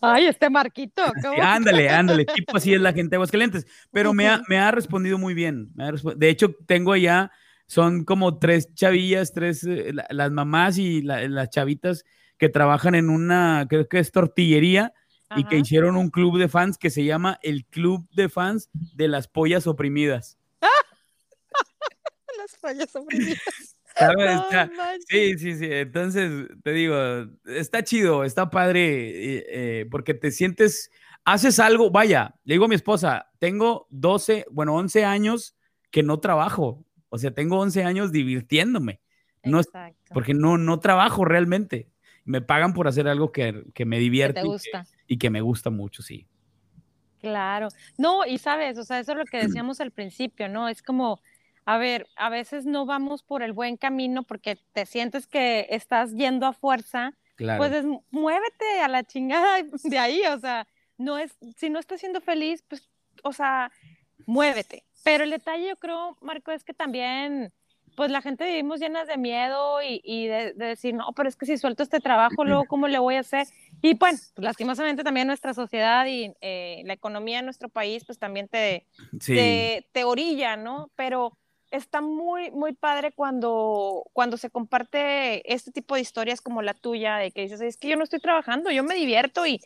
[0.00, 1.02] Ay, este Marquito.
[1.42, 5.18] ándale, ándale, tipo así es la gente de Aguascalientes, pero me ha, me ha respondido
[5.18, 5.70] muy bien.
[5.74, 7.30] de hecho, tengo ya
[7.66, 12.04] son como tres chavillas, tres, eh, las mamás y las chavitas
[12.36, 14.92] que trabajan en una, creo que es tortillería,
[15.36, 19.08] y que hicieron un club de fans que se llama el Club de Fans de
[19.08, 20.38] las Pollas Oprimidas.
[22.38, 23.73] las pollas oprimidas.
[25.08, 25.68] Sí, sí, sí.
[25.70, 26.96] Entonces, te digo,
[27.46, 30.90] está chido, está padre, eh, eh, porque te sientes,
[31.24, 35.56] haces algo, vaya, le digo a mi esposa, tengo 12, bueno, 11 años
[35.90, 36.84] que no trabajo.
[37.08, 39.00] O sea, tengo 11 años divirtiéndome.
[39.44, 39.60] No,
[40.12, 41.88] porque no, no trabajo realmente.
[42.24, 44.42] Me pagan por hacer algo que, me divierte
[45.06, 46.26] Y, que, me gusta mucho, sí.
[47.20, 47.68] Claro.
[47.98, 50.68] No, y sabes, o sea, eso es lo que decíamos al principio, ¿no?
[50.68, 51.20] Es como,
[51.64, 56.12] a ver, a veces no vamos por el buen camino porque te sientes que estás
[56.12, 57.14] yendo a fuerza.
[57.36, 57.58] Claro.
[57.58, 60.66] Pues muévete a la chingada de ahí, o sea,
[60.98, 62.88] no es, si no estás siendo feliz, pues,
[63.22, 63.72] o sea,
[64.26, 64.84] muévete.
[65.02, 67.52] Pero el detalle, yo creo, Marco, es que también,
[67.96, 71.58] pues la gente vivimos llenas de miedo y, de, decir, no, pero es que si
[71.58, 73.46] suelto este trabajo, luego, ¿cómo le voy a hacer?
[73.82, 78.18] Y bueno, pues, lastimosamente también nuestra sociedad y eh, la economía de nuestro país, pues
[78.18, 78.86] también te,
[79.24, 80.90] te, orilla, ¿no?
[80.96, 81.36] Pero
[81.76, 87.16] está muy, muy padre cuando, cuando se comparte este tipo de historias como la tuya,
[87.16, 89.60] de que dices, es que yo no estoy trabajando, yo me divierto y,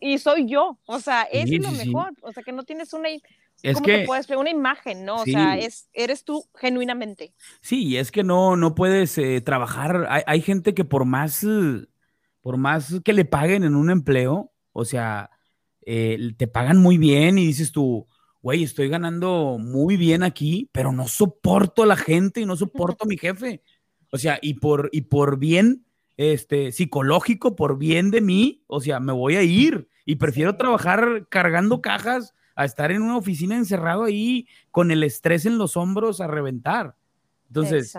[0.00, 3.08] y, soy yo, o sea, es lo mejor, o sea, que no tienes una,
[3.62, 5.16] es ¿Cómo que, te puedes una imagen, no?
[5.16, 7.32] O sea, es, eres tú genuinamente.
[7.60, 10.08] Sí, es que no, no puedes eh, trabajar.
[10.26, 11.46] Hay, gente que por más,
[12.40, 15.30] por más que le paguen en un empleo, o sea,
[15.86, 18.08] eh, te pagan muy bien y dices tú,
[18.42, 23.04] güey, estoy ganando muy bien aquí, pero no soporto a la gente y no soporto
[23.04, 23.62] a mi jefe.
[24.10, 29.00] O sea, y por, y por bien este, psicológico, por bien de mí, o sea,
[29.00, 34.04] me voy a ir y prefiero trabajar cargando cajas a estar en una oficina encerrado
[34.04, 36.96] ahí con el estrés en los hombros a reventar.
[37.52, 37.94] Entonces,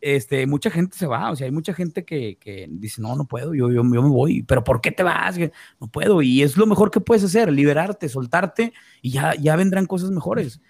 [0.00, 3.26] este, mucha gente se va, o sea, hay mucha gente que, que dice, no, no
[3.26, 5.36] puedo, yo, yo, yo, me voy, pero ¿por qué te vas?
[5.80, 9.86] No puedo, y es lo mejor que puedes hacer, liberarte, soltarte, y ya, ya vendrán
[9.86, 10.60] cosas mejores.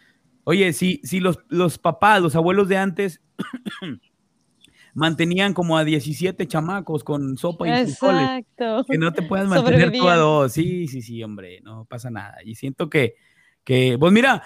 [0.45, 3.21] Oye, si, si los, los papás, los abuelos de antes
[4.95, 8.47] mantenían como a 17 chamacos con sopa y frijoles,
[8.89, 12.37] que no te puedas mantener tú a dos, sí, sí, sí, hombre, no pasa nada,
[12.43, 13.17] y siento que,
[13.65, 14.43] que pues mira,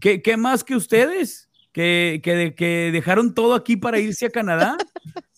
[0.00, 1.49] ¿qué, qué más que ustedes?
[1.72, 4.76] Que, que, que dejaron todo aquí para irse a Canadá.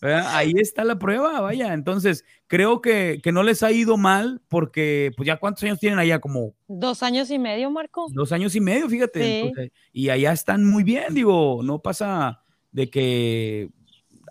[0.01, 1.73] Ahí está la prueba, vaya.
[1.75, 5.99] Entonces, creo que, que, no les ha ido mal porque, pues ya cuántos años tienen
[5.99, 6.55] allá, como...
[6.67, 8.09] Dos años y medio, Marco.
[8.13, 9.73] Dos años y medio, fíjate.
[9.93, 12.43] y allá están muy bien, digo, no pasa
[12.73, 13.71] de que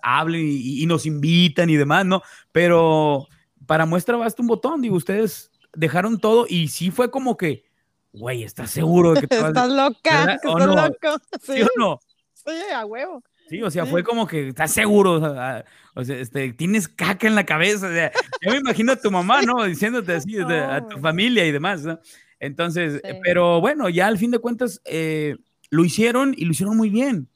[0.02, 2.22] hablen y, y, nos invitan y demás, ¿no?
[2.50, 3.28] Pero
[3.66, 7.64] para muestra basta un botón, digo, ustedes dejaron todo y sí fue como que
[8.12, 10.66] güey, ¿estás seguro de que te vas Estás loca, estás no?
[10.66, 11.22] loco.
[11.42, 11.62] Sí.
[11.62, 12.00] o no?
[12.34, 13.22] Sí, a huevo.
[13.48, 15.14] Sí, o sea, fue como que estás seguro,
[15.94, 17.86] o sea, este, tienes caca en la cabeza.
[17.86, 19.64] O sea, yo me imagino a tu mamá, ¿no?
[19.64, 22.00] Diciéndote así, a tu familia y demás, ¿no?
[22.40, 25.36] Entonces, pero bueno, ya al fin de cuentas eh,
[25.70, 27.28] lo hicieron y lo hicieron muy bien.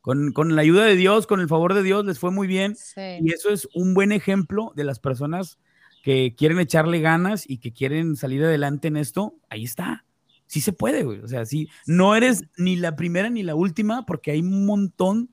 [0.00, 2.74] Con, con, la ayuda de Dios, con el favor de Dios, les fue muy bien.
[2.74, 3.18] Sí.
[3.20, 5.58] Y eso es un buen ejemplo de las personas
[6.02, 10.04] que quieren echarle ganas y que quieren salir adelante en esto, ahí está.
[10.46, 11.20] Sí se puede, güey.
[11.20, 15.30] O sea, sí, no eres ni la primera ni la última porque hay un montón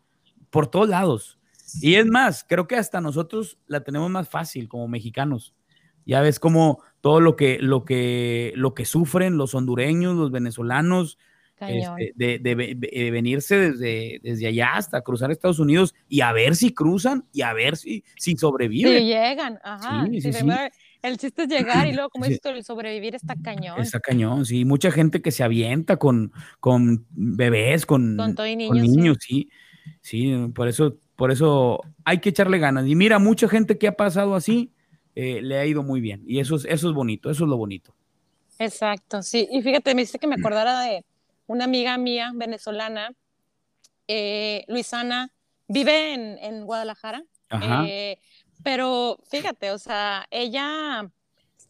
[0.49, 1.39] por todos lados.
[1.81, 5.53] Y es más, creo que hasta nosotros la tenemos más fácil como mexicanos.
[6.05, 11.17] Ya ves como todo lo que, lo que, lo que sufren los hondureños, los venezolanos,
[11.59, 16.73] este, de, de, venirse desde, desde allá hasta cruzar Estados Unidos y a ver si
[16.73, 18.97] cruzan y a ver si, si sobreviven.
[18.97, 20.05] Si llegan, ajá.
[21.01, 23.79] El chiste es llegar y luego, como dices, el sobrevivir está cañón.
[23.79, 24.65] Está cañón, sí.
[24.65, 29.49] Mucha gente que se avienta con, con bebés, con, con, niños, sí.
[30.01, 30.33] sí.
[30.53, 32.87] por eso, por eso hay que echarle ganas.
[32.87, 34.73] Y mira, mucha gente que ha pasado así,
[35.15, 36.23] eh, le ha ido muy bien.
[36.27, 37.95] Y eso es, eso es bonito, eso es lo bonito.
[38.59, 39.47] Exacto, sí.
[39.51, 41.05] Y fíjate, me dice que me acordara de,
[41.47, 43.13] una amiga mía venezolana,
[44.07, 45.31] eh, Luisana,
[45.67, 47.23] vive en, Guadalajara,
[47.61, 48.19] eh,
[48.63, 51.09] pero fíjate, o sea, ella,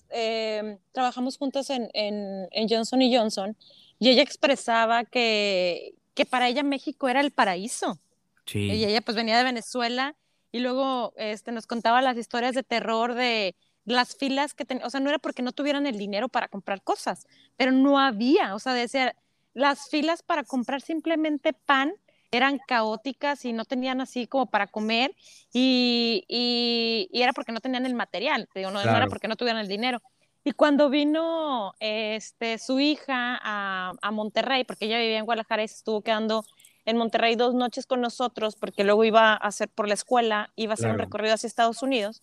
[0.09, 3.55] eh, trabajamos juntos en, Johnson y Johnson
[3.99, 7.99] y ella expresaba que, que para ella México era el paraíso.
[8.45, 8.59] Sí.
[8.59, 10.15] Y ella pues venía de Venezuela
[10.51, 14.89] y luego este, nos contaba las historias de terror de las filas que tenían, o
[14.89, 18.59] sea, no era porque no tuvieran el dinero para comprar cosas, pero no había, o
[18.59, 19.15] sea, decía,
[19.57, 21.91] las filas para comprar simplemente pan
[22.29, 25.15] eran caóticas y no tenían así como para comer
[25.51, 29.67] y, y, era porque no tenían el material, digo, no, era porque no tuvieran el
[29.67, 29.99] dinero.
[30.43, 35.67] Y cuando vino este, su hija a, a, Monterrey, porque ella vivía en Guadalajara y
[35.67, 36.45] se estuvo quedando
[36.85, 40.73] en Monterrey dos noches con nosotros, porque luego iba a hacer por la escuela, iba
[40.73, 42.21] a hacer un recorrido hacia Estados Unidos,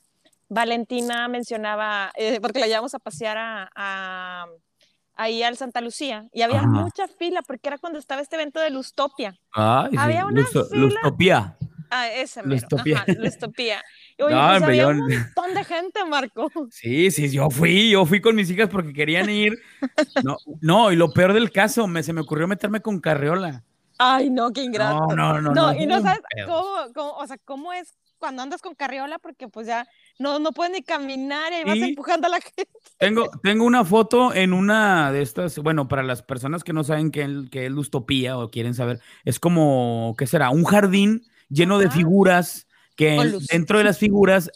[0.49, 4.47] Valentina mencionaba, eh, porque la llevamos a pasear a
[5.17, 8.71] ahí al Santa Lucía y había mucha fila porque era cuando estaba este evento de
[8.71, 9.39] Lustopia.
[9.53, 10.65] había una fila.
[10.73, 11.57] Lustopia.
[11.91, 13.05] Ah, ese Lustopia.
[13.19, 13.83] Lustopia.
[14.19, 16.51] Y oye, pues había un montón de gente, Marco.
[16.71, 19.59] Sí, sí, yo fui, yo fui con mis hijas porque querían ir.
[20.23, 23.65] No, no y lo peor del caso, me, se me ocurrió meterme con Carriola.
[23.99, 25.15] Ay, no, qué ingrato.
[25.15, 25.53] No, no, no.
[25.53, 29.49] No, y no sabes cómo, cómo, o sea, cómo es cuando andas con carriola porque
[29.49, 29.87] pues ya
[30.19, 32.69] no, no puedes ni caminar y vas empujando a la gente.
[32.99, 37.11] Tengo, tengo una foto en una de estas, bueno, para las personas que no saben
[37.11, 40.51] qué, qué es lustopía o quieren saber, es como, ¿qué será?
[40.51, 44.51] Un jardín lleno de figuras que dentro de las figuras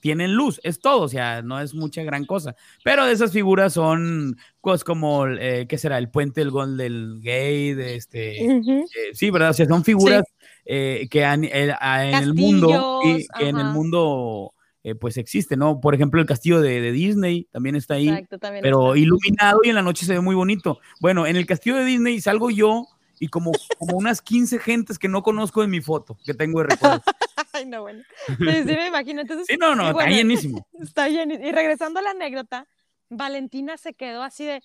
[0.00, 3.72] tienen luz, es todo, o sea, no es mucha gran cosa, pero de esas figuras
[3.72, 5.98] son cosas como, eh, ¿qué será?
[5.98, 9.50] El puente del gol del gay, de este, eh, sí, ¿verdad?
[9.50, 10.24] O sea, son figuras
[10.64, 14.54] eh, que en el mundo, y, que en el mundo
[15.00, 15.80] pues existe, ¿no?
[15.80, 18.26] Por ejemplo, el castillo de, Disney también está ahí,
[18.60, 20.78] pero iluminado y en la noche se ve muy bonito.
[21.00, 22.86] Bueno, en el castillo de Disney salgo yo
[23.18, 26.68] y como, como unas 15 gentes que no conozco en mi foto, que tengo de
[26.68, 27.02] recuerdo.
[27.52, 28.02] Ay, no, bueno.
[28.26, 29.20] Sí, me imagino.
[29.20, 30.66] Entonces, sí, no, no, está llenísimo.
[30.80, 31.48] Está llenísimo.
[31.48, 32.66] Y regresando a la anécdota,
[33.08, 34.62] Valentina se quedó así de,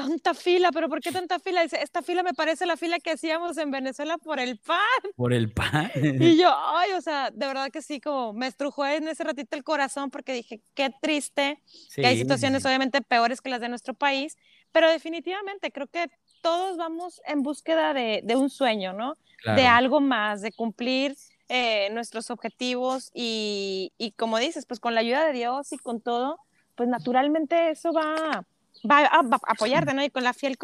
[0.00, 1.62] tanta fila, pero ¿por qué tanta fila?
[1.62, 4.78] Dice, esta fila me parece la fila que hacíamos en Venezuela por el pan.
[5.16, 5.90] Por el pan.
[5.94, 9.56] Y yo, ay, o sea, de verdad que sí, como me estrujó en ese ratito
[9.56, 11.62] el corazón porque dije, qué triste,
[11.94, 14.38] que hay situaciones obviamente peores que las de nuestro país,
[14.72, 16.06] pero definitivamente creo que
[16.40, 19.18] todos vamos en búsqueda de, de un sueño, ¿no?
[19.44, 21.16] De algo más, de cumplir
[21.48, 26.00] eh, nuestros objetivos y, y como dices, pues con la ayuda de Dios y con
[26.00, 26.38] todo,
[26.74, 28.46] pues naturalmente eso va
[28.88, 30.04] va a, apoyarte, ¿no?
[30.04, 30.56] Y con la fiel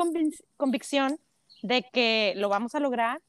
[0.57, 1.19] convicción
[1.63, 3.21] de que lo vamos a lograr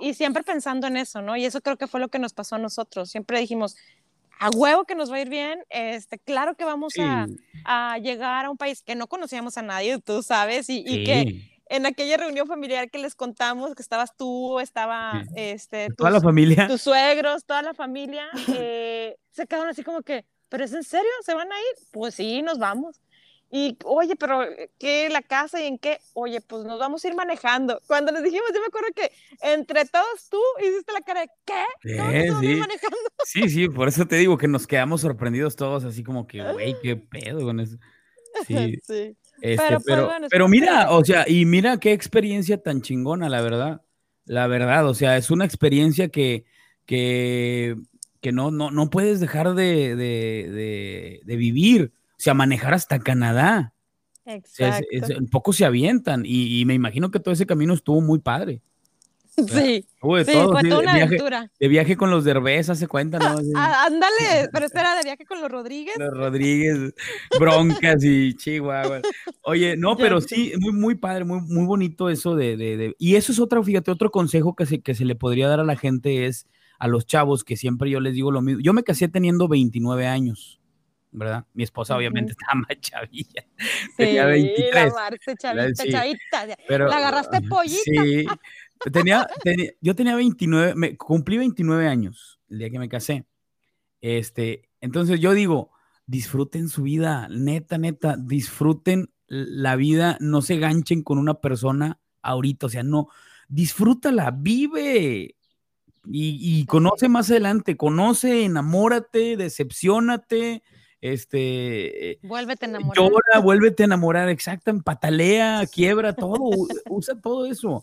[0.00, 1.36] y, siempre pensando en eso, ¿no?
[1.36, 3.10] Y eso creo que fue lo que nos pasó a nosotros.
[3.10, 3.76] Siempre dijimos,
[4.38, 7.26] a huevo que nos va a ir bien, este, claro que vamos a,
[7.64, 11.54] a, llegar a un país que no conocíamos a nadie, tú sabes, y, y que
[11.68, 16.20] en aquella reunión familiar que les contamos, que estabas tú, estaba este, tus, toda la
[16.20, 16.68] familia.
[16.68, 21.10] tus suegros, toda la familia, eh, se quedaron así como que, ¿pero es en serio?
[21.22, 21.86] ¿Se van a ir?
[21.92, 23.00] Pues sí, nos vamos.
[23.50, 25.98] Y, oye, pero eh, ¿qué la casa y en qué?
[26.14, 27.80] Oye, pues nos vamos a ir manejando.
[27.86, 31.96] Cuando les dijimos, yo me acuerdo que entre todos tú hiciste la cara de ¿qué?
[31.96, 32.54] ¿Cómo sí, sí.
[32.56, 32.96] manejando?
[33.24, 36.74] Sí, sí, por eso te digo que nos quedamos sorprendidos todos, así como que, güey,
[36.82, 36.96] qué
[37.36, 37.76] pedo con eso.
[38.46, 38.80] Sí.
[38.82, 39.16] sí.
[39.40, 43.82] Este, pero, pero, pero mira, o sea, y mira qué experiencia tan chingona, la verdad.
[44.24, 46.44] La verdad, o sea, es una experiencia que,
[46.86, 47.76] que,
[48.20, 51.92] que no, no, no puedes dejar de, de, de, de vivir
[52.24, 53.74] sea, manejar hasta Canadá.
[54.26, 54.86] Exacto.
[55.22, 58.62] O pocos se avientan y, me imagino que todo ese camino estuvo muy padre.
[59.36, 61.50] Sí, sí, fue toda una aventura.
[61.58, 63.36] De viaje con los Derbez, hace cuenta, ¿no?
[63.56, 65.96] Ah, ándale, pero espera, de viaje con los Rodríguez.
[65.98, 66.94] Los Rodríguez,
[67.38, 69.00] broncas y chihuahua.
[69.42, 73.32] Oye, no, pero sí, muy, muy padre, muy, muy bonito eso de, de, Y eso
[73.32, 76.26] es otro, fíjate, otro consejo que se, que se le podría dar a la gente
[76.26, 76.46] es
[76.78, 78.60] a los chavos, que siempre yo les digo lo mismo.
[78.62, 80.60] Yo me casé teniendo 29 años.
[81.14, 81.46] ¿Verdad?
[81.54, 83.46] Mi esposa obviamente estaba más chavilla.
[83.58, 84.74] Sí, tenía 23.
[84.74, 86.56] la Marce, chavita, chavita.
[86.68, 87.82] Pero, la agarraste pollita.
[87.84, 88.26] Sí,
[88.92, 89.26] tenía,
[89.80, 93.26] yo tenía 29, me, cumplí 29 años el día que me casé.
[94.00, 95.70] Este, entonces yo digo,
[96.06, 102.66] disfruten su vida, neta, neta, disfruten la vida, no se ganchen con una persona ahorita,
[102.66, 103.08] o sea, no,
[103.48, 105.36] disfrútala, vive,
[106.06, 110.62] y, y, conoce más adelante, conoce, enamórate, decepcionate,
[111.12, 112.18] este...
[112.22, 112.96] Vuélvete a enamorar.
[112.96, 116.38] Llora, vuélvete a enamorar, exacto, patalea, quiebra, todo,
[116.88, 117.82] usa todo eso.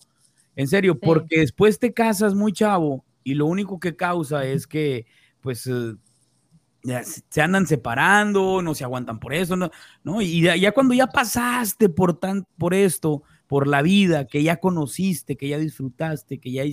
[0.56, 5.06] En serio, porque después te casas muy chavo y lo único que causa es que,
[5.40, 5.94] pues, eh,
[7.30, 9.70] se andan separando, no se aguantan por eso, ¿no?
[10.04, 10.20] ¿no?
[10.20, 15.38] Y ya, cuando ya pasaste por, tan, por esto, por la vida, que ya conociste,
[15.38, 16.64] que ya disfrutaste, que ya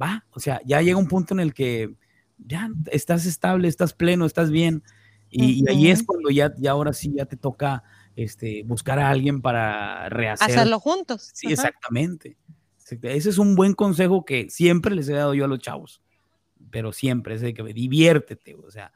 [0.00, 1.94] va, o sea, ya llega un punto en el que
[2.36, 4.82] ya estás estable, estás pleno, estás bien,
[5.30, 7.82] y, ahí es cuando ya, ya ahora sí ya te toca
[8.16, 10.50] este, buscar a alguien para rehacer.
[10.50, 11.30] Hacerlo juntos.
[11.34, 12.36] Sí, exactamente.
[13.02, 16.02] Ese es un buen consejo que siempre les he dado yo a los chavos,
[16.70, 18.92] pero siempre, es de que diviértete, o sea,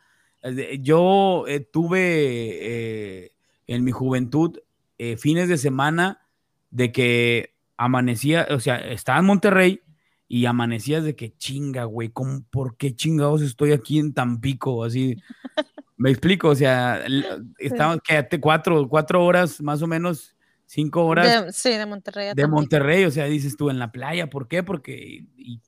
[0.80, 3.33] yo eh, tuve eh,
[3.66, 4.59] en mi juventud
[4.99, 6.26] eh, fines de semana
[6.70, 9.80] de que amanecía, o sea, estaba en Monterrey
[10.26, 12.11] y amanecías de que chinga, güey,
[12.51, 14.85] ¿por qué chingados estoy aquí en Tampico?
[14.85, 15.16] Así,
[16.03, 17.00] me explico, o sea,
[17.59, 20.34] estamos que cuatro, cuatro horas más o menos,
[20.66, 21.55] cinco horas.
[21.55, 22.32] sí, de Monterrey.
[22.34, 24.64] de Monterrey, o sea, dices tú en la playa, ¿por qué?
[24.64, 25.24] Porque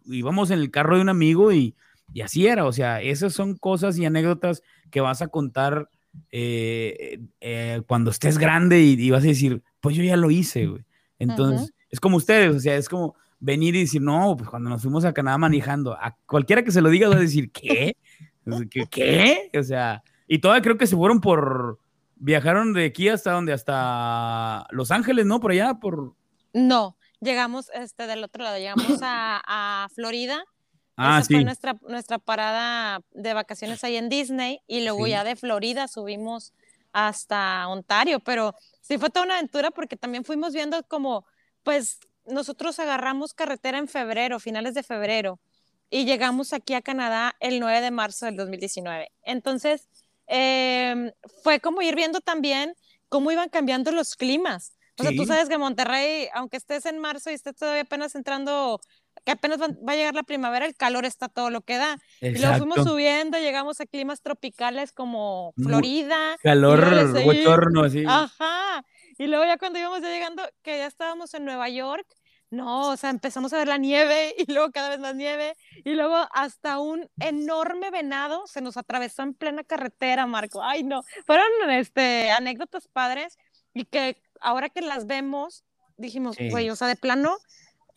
[0.06, 1.76] íbamos en el carro de un amigo y,
[2.20, 5.88] así era, o sea, esas son cosas y anécdotas que vas a contar
[6.32, 10.84] eh, eh, cuando estés grande y, vas a decir, pues yo ya lo hice, güey.
[11.20, 14.82] Entonces, es como ustedes, o sea, es como venir y decir, no, pues cuando nos
[14.82, 17.52] fuimos a Canadá manejando, a cualquiera que se lo diga va a decir.
[17.52, 17.94] ¿Qué?
[18.90, 19.50] ¿Qué?
[19.56, 20.02] O sea,
[20.34, 21.78] y todavía creo que se fueron por.
[22.16, 25.38] Viajaron de aquí hasta donde, hasta Los Ángeles, ¿no?
[25.38, 26.16] Por allá, por.
[26.52, 30.44] No, llegamos este, del otro lado, llegamos a, Florida.
[30.96, 31.34] Ah, Esa sí.
[31.34, 34.60] fue nuestra, nuestra parada de vacaciones ahí en Disney.
[34.68, 36.52] Y luego ya de Florida subimos
[36.92, 38.20] hasta Ontario.
[38.20, 41.26] Pero sí fue toda una aventura porque también fuimos viendo como,
[41.64, 45.40] pues, nosotros agarramos carretera en febrero, finales de febrero,
[45.90, 49.10] y llegamos aquí a Canadá el 9 de marzo del 2019.
[49.22, 49.88] Entonces,
[50.26, 51.12] Em,
[51.42, 52.74] fue como ir viendo también
[53.08, 54.76] cómo iban cambiando los climas.
[54.98, 58.80] O sea, tú sabes que Monterrey, aunque estés en marzo y estés todavía apenas entrando,
[59.24, 61.98] que apenas va, a llegar la primavera, el calor está todo lo que da.
[62.20, 66.36] Y luego fuimos subiendo, llegamos a climas tropicales como Florida.
[66.42, 68.04] Calor, bochorno, así.
[68.06, 68.84] Ajá.
[69.18, 72.06] Y luego ya cuando íbamos ya llegando, que ya estábamos en Nueva York,
[72.50, 75.94] no, o sea, empezamos a ver la nieve y luego cada vez más nieve y
[75.94, 80.62] luego hasta un enorme venado se nos atravesó en plena carretera, Marco.
[80.62, 83.36] Ay, no, fueron este, anécdotas padres
[83.72, 85.64] y que ahora que las vemos,
[85.96, 86.50] dijimos, Sí.
[86.50, 87.36] güey, o sea, de plano,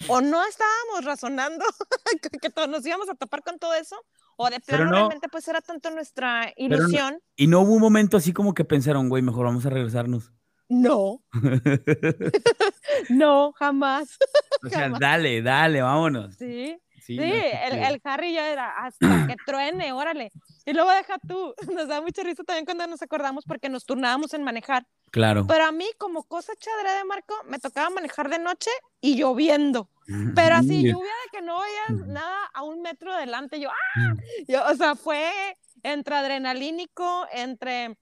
[0.07, 1.65] o no estábamos razonando
[2.41, 3.95] que, todos nos íbamos a topar con todo eso,
[4.37, 7.19] o de plano no- realmente pues era tanto nuestra no- ilusión.
[7.35, 10.31] Y no hubo un momento así como que pensaron, güey, mejor vamos a regresarnos.
[10.69, 11.21] No,
[13.09, 14.17] no, jamás.
[14.65, 14.99] O sea, Jamás.
[14.99, 16.35] dale, dale, vámonos.
[16.35, 20.29] Sí, Sí, sí, no, el, el Harry ya era hasta que truene, órale.
[20.65, 24.33] Y luego deja tú, nos da mucha risa también cuando nos acordamos porque nos turnábamos
[24.33, 24.85] en manejar.
[25.11, 25.45] Claro.
[25.47, 29.89] Pero a mí, como cosa chadra de Marco, me tocaba manejar de noche y lloviendo.
[30.35, 30.91] Pero así, Sí.
[30.91, 33.59] lluvia de que no veías nada a un metro adelante.
[33.61, 34.15] Yo, ¡ah!
[34.47, 35.29] Yo, o sea, fue
[35.83, 37.95] entre adrenalínico, entre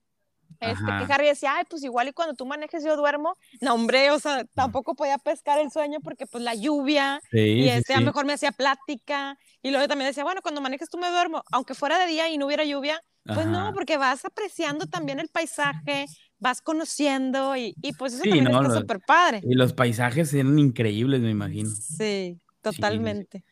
[0.60, 3.36] este, que Harry decía, ay, pues igual y cuando tú manejes yo duermo.
[3.62, 7.64] No, hombre, o sea, tampoco podía pescar el sueño porque pues la lluvia Sí, y
[7.64, 8.04] sí, este, a sí.
[8.04, 9.38] lo mejor me hacía plática.
[9.62, 12.38] Y luego también decía, bueno, cuando manejes tú me duermo, aunque fuera de día y
[12.38, 13.72] no hubiera lluvia, pues no, Ajá.
[13.74, 16.06] porque vas apreciando también el paisaje,
[16.38, 19.42] vas conociendo y, y pues eso Sí, también no, está súper padre.
[19.44, 21.70] Y los paisajes eran increíbles, me imagino.
[21.72, 22.40] Sí,
[22.72, 23.44] totalmente.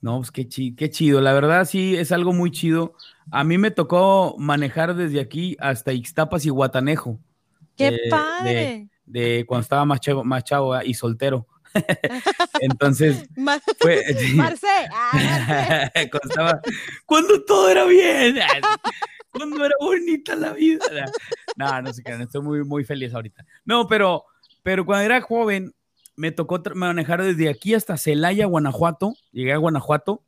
[0.00, 1.20] No, pues qué, chi- qué chido.
[1.20, 2.94] La verdad, sí, es algo muy chido.
[3.30, 7.18] A mí me tocó manejar desde aquí hasta Ixtapas y Guatanejo.
[7.76, 8.88] ¡Qué eh, de- padre!
[9.04, 10.84] De cuando estaba más chavo, más chavo ¿verdad?
[10.86, 11.46] y soltero.
[12.60, 13.28] Entonces,
[13.78, 14.02] fue.
[14.34, 16.10] Marce, ah, Marce.
[16.10, 16.60] cuando, estaba-
[17.06, 18.36] cuando todo era bien.
[19.30, 20.84] Cuando era bonita la vida.
[21.56, 23.44] No, no sé qué, estoy muy, muy feliz ahorita.
[23.64, 24.24] No, pero,
[24.62, 25.72] pero cuando era joven,
[26.20, 29.14] me tocó manejar desde aquí hasta Celaya, Guanajuato.
[29.32, 30.22] Llegué a Guanajuato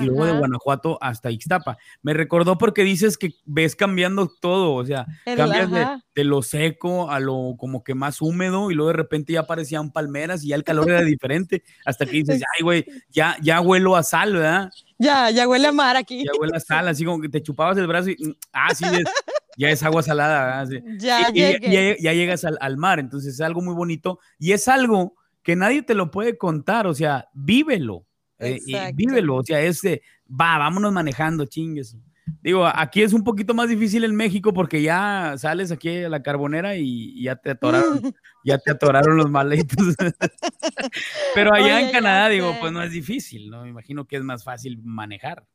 [0.00, 1.76] y luego de Guanajuato hasta Ixtapa.
[2.02, 6.42] Me recordó porque dices que ves cambiando todo, o sea, el- cambias de, de lo
[6.42, 10.48] seco a lo como que más húmedo y luego de repente ya aparecían palmeras y
[10.48, 14.32] ya el calor era diferente, hasta que dices, ay, güey, ya, ya huelo a sal,
[14.34, 14.70] ¿verdad?
[14.98, 16.24] Ya, ya huele a mar aquí.
[16.24, 18.84] Ya huele a sal, así como que te chupabas el brazo y, mm, ah, sí,
[18.86, 18.90] es-
[19.56, 20.68] ya es agua salada, ¿verdad?
[20.68, 20.98] Sí.
[20.98, 21.94] Ya Y- y- llegué.
[21.96, 25.14] ya, ya llegas al, al mar, entonces es algo muy bonito y es algo
[25.46, 28.04] que nadie te lo puede contar, o sea, vívelo,
[28.40, 31.96] eh, y vívelo, o sea, es de, va, vámonos manejando, chingues.
[32.42, 36.20] Digo, aquí es un poquito más difícil en México porque ya sales aquí a la
[36.20, 38.00] carbonera y, y ya te atoraron,
[38.44, 39.94] ya te atoraron los maletos.
[41.36, 43.62] Pero allá Oye, en Canadá, digo, pues no es difícil, ¿no?
[43.62, 45.46] Me imagino que es más fácil manejar.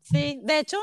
[0.00, 0.78] Sí, de hecho,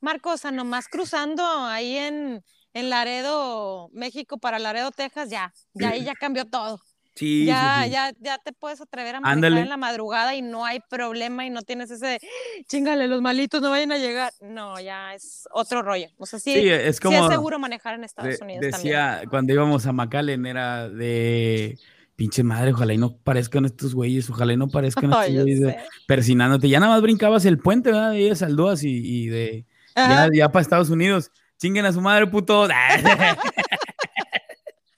[0.00, 2.42] Marcos, o sea, nomás cruzando ahí en,
[2.72, 6.80] en Laredo, México para Laredo, Texas, ya, ya ahí ya cambió todo.
[7.18, 7.90] Sí, ya, sí, sí.
[7.92, 9.60] ya, ya te puedes atrever a manejar Ándale.
[9.62, 12.20] en la madrugada y no hay problema y no tienes ese,
[12.68, 14.32] chingale, los malitos no vayan a llegar.
[14.40, 16.06] No, ya es otro rollo.
[16.18, 17.24] O sea, sí, Sí, es sí como...
[17.24, 21.78] es seguro manejar en Estados De- Unidos decía cuando íbamos a McAllen era de
[22.16, 25.32] pinche madre, ojalá y no parezcan estos güeyes, ojalá y no parezcan también.
[25.38, 26.68] estos güeyes de- persinándote.
[26.68, 28.10] Ya nada más brincabas el puente, ¿verdad?
[28.12, 29.66] De ellas Aldúas y, y de
[29.96, 31.30] ya, ya para Estados Unidos.
[31.58, 32.68] Chinguen a su madre, puto.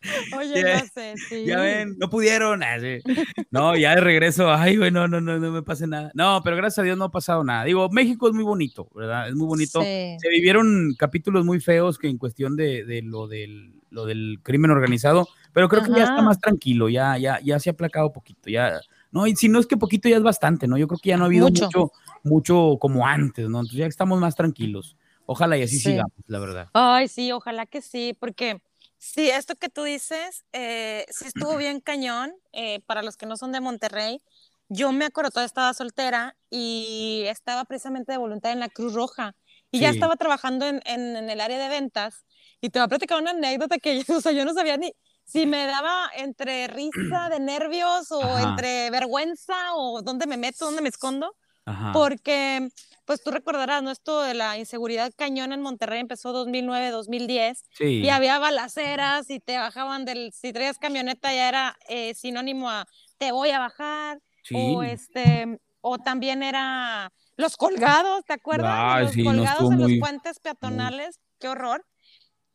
[0.39, 1.45] Oye, Ya- ya sé, sí.
[1.45, 2.63] ya ven, no pudieron.
[2.63, 2.77] Ah.
[3.51, 6.11] No, ya de regreso, ay, güey, no, no, no, no me pase nada.
[6.15, 7.65] No, pero gracias a Dios no ha pasado nada.
[7.65, 9.29] Digo, México es muy bonito, ¿verdad?
[9.29, 9.81] Es muy bonito.
[9.83, 10.17] Sí.
[10.21, 14.71] se vivieron capítulos muy feos que en cuestión de, de lo, del, lo del crimen
[14.71, 18.49] organizado, pero creo que ya está más tranquilo, ya, ya, ya se ha aplacado poquito,
[18.49, 18.81] ya,
[19.11, 20.79] no, y si no es que poquito ya es bastante, ¿no?
[20.79, 21.65] Yo creo que ya no ha habido Mucho.
[21.67, 21.93] mucho,
[22.23, 23.59] mucho, como antes, ¿no?
[23.59, 24.97] Entonces ya estamos más tranquilos.
[25.27, 25.91] Ojalá y así Sí.
[25.91, 26.69] sigamos, la verdad.
[26.73, 28.61] Ay, sí, ojalá que sí, porque
[29.01, 32.33] sí, esto que tú dices, eh, sí estuvo bien cañón.
[32.53, 34.23] eh, para los que no son de Monterrey,
[34.69, 39.35] yo me acuerdo, todavía estaba soltera y estaba precisamente de voluntad en la Cruz Roja
[39.73, 39.95] y ya Sí.
[39.97, 42.25] estaba trabajando en, en- en el área de ventas.
[42.61, 44.93] Y te voy a platicar una anécdota que o sea, yo no sabía ni
[45.25, 48.51] si me daba entre risa de nervios o Ajá.
[48.51, 51.37] entre vergüenza o dónde me meto, dónde me escondo
[51.67, 51.93] Ajá.
[51.93, 52.69] porque
[53.11, 53.91] pues tú recordarás, ¿no?
[53.91, 57.85] Esto de la inseguridad cañón en Monterrey empezó 2009, 2010 sí.
[57.85, 62.87] y había balaceras y te bajaban del, si traías camioneta ya era eh, sinónimo a
[63.19, 64.55] te voy a bajar sí.
[64.57, 68.79] o este, o también era los colgados, ¿te acuerdas?
[68.79, 71.85] Ay, los sí, colgados en muy- los puentes peatonales, qué horror.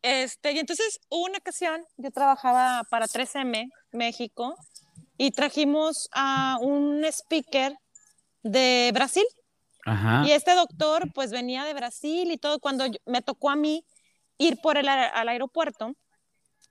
[0.03, 4.55] Este, y entonces hubo una ocasión, yo trabajaba para 3M México
[5.17, 7.75] y trajimos a un speaker
[8.41, 9.25] de Brasil.
[9.85, 10.23] Ajá.
[10.27, 13.85] Y este doctor pues venía de Brasil y todo cuando yo- me tocó a mí
[14.37, 15.93] ir por el al aeropuerto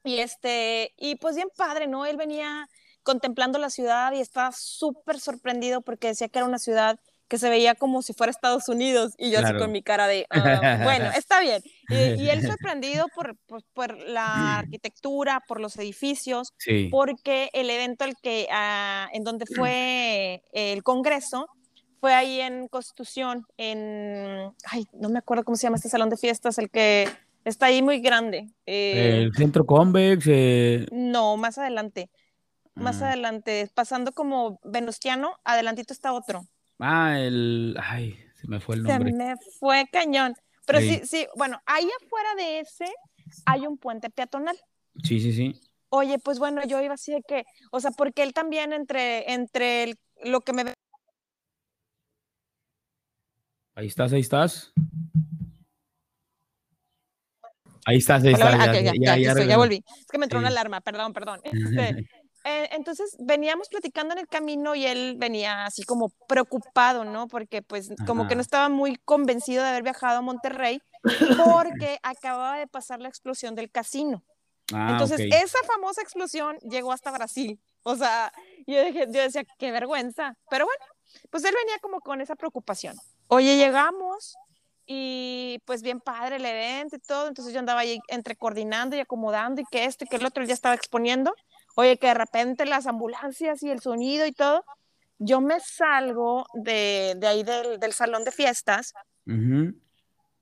[0.02, 2.04] y este y pues bien padre, ¿no?
[2.06, 2.68] Él venía
[3.02, 6.98] contemplando la ciudad y estaba súper sorprendido porque decía que era una ciudad
[7.28, 9.56] que se veía como si fuera Estados Unidos y yo Claro.
[9.56, 11.62] así con mi cara de, "Ah, bueno, está bien.
[11.88, 16.88] Y, y él sorprendido por, por, por la arquitectura, por los edificios, Sí.
[16.90, 21.46] porque el evento al que, ah, en donde fue el Congreso
[22.04, 26.18] fue ahí en Constitución, en, ay, no me acuerdo cómo se llama este salón de
[26.18, 27.08] fiestas, el que
[27.46, 28.50] Está ahí muy grande.
[28.66, 30.26] Eh, ¿El centro convex?
[30.26, 30.86] Eh.
[30.92, 32.10] No, más adelante.
[32.74, 33.08] Más ah.
[33.08, 36.46] adelante, pasando como Venustiano, adelantito está otro.
[36.78, 37.74] Ah, el.
[37.80, 39.10] Ay, se me fue el nombre.
[39.10, 40.34] Se me fue cañón.
[40.66, 42.86] Pero sí, sí, bueno, ahí afuera de ese
[43.46, 44.58] hay un puente peatonal.
[45.02, 45.58] Sí, sí, sí.
[45.88, 49.94] Oye, pues bueno, yo iba así de que, o sea, porque él también entre, entre
[50.22, 50.74] lo que me...
[53.76, 54.72] Ahí estás, ahí estás.
[57.86, 58.72] Ahí estás, ahí estás.
[59.00, 59.84] ya, ya, volví.
[60.00, 61.40] Es que me entró una alarma, perdón, perdón.
[61.52, 62.06] Este,
[62.46, 67.26] eh, entonces veníamos platicando en el camino y él venía así como preocupado, ¿no?
[67.26, 72.58] Porque pues como que no estaba muy convencido de haber viajado a Monterrey porque acababa
[72.58, 74.22] de pasar la explosión del casino.
[74.74, 77.58] Ah, entonces esa famosa explosión llegó hasta Brasil.
[77.82, 78.30] O sea,
[78.66, 80.36] yo, dije, yo decía, qué vergüenza.
[80.50, 80.84] Pero bueno,
[81.30, 82.96] pues él venía como con esa preocupación.
[83.28, 84.36] Oye, llegamos
[84.86, 87.28] y pues bien padre el evento y todo.
[87.28, 90.44] Entonces yo andaba ahí entre coordinando y acomodando y que esto y que el otro
[90.44, 91.34] ya estaba exponiendo.
[91.76, 94.64] Oye, que de repente las ambulancias y el sonido y todo,
[95.18, 98.94] yo me salgo de, de ahí del, del, salón de fiestas,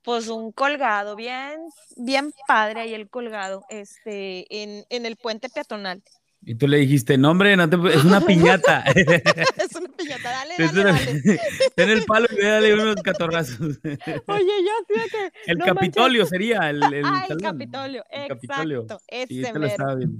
[0.03, 1.61] pues un colgado, bien,
[1.97, 6.03] bien padre ahí el colgado, este, en, en el puente peatonal.
[6.45, 7.77] Y tú le dijiste, no, hombre, no te...
[7.95, 8.81] es una piñata.
[8.87, 11.41] es una piñata, dale, dale, dale.
[11.77, 13.61] Ten el palo y dale unos catorrazos.
[13.61, 15.51] Oye, yo sí que...
[15.51, 19.01] El Capitolio sería el, el Ah, el Capitolio, el exacto.
[19.07, 20.19] Ese sí, te lo estaba viendo.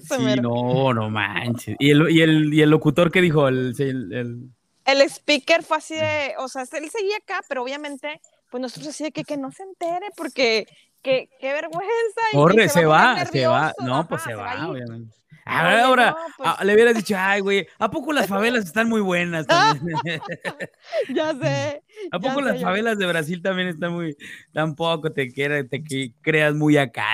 [0.00, 1.76] sí, no, no manches.
[1.78, 3.48] ¿Y el, y, el, ¿Y el locutor qué dijo?
[3.48, 4.50] El, el,
[4.84, 8.20] el speaker fue así de, o sea, él seguía acá, pero obviamente,
[8.50, 10.66] pues nosotros así de que, que no se entere, porque
[11.02, 12.20] qué, qué vergüenza.
[12.32, 13.72] Corre, se, va, se va.
[13.82, 15.23] No, pues se, va, obviamente.
[15.44, 19.96] Ahora, pues le hubieras dicho, ay, güey, ¿a poco las favelas están muy buenas también?
[21.14, 21.82] ya sé.
[22.12, 24.16] ¿A poco las favelas de Brasil también están muy,
[24.52, 27.04] tampoco te, te creas muy acá?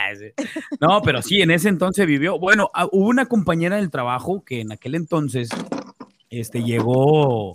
[0.80, 2.38] No, pero sí, en ese entonces vivió.
[2.38, 5.50] Bueno, ah, hubo una compañera del trabajo que en aquel entonces
[6.30, 7.54] este, llegó,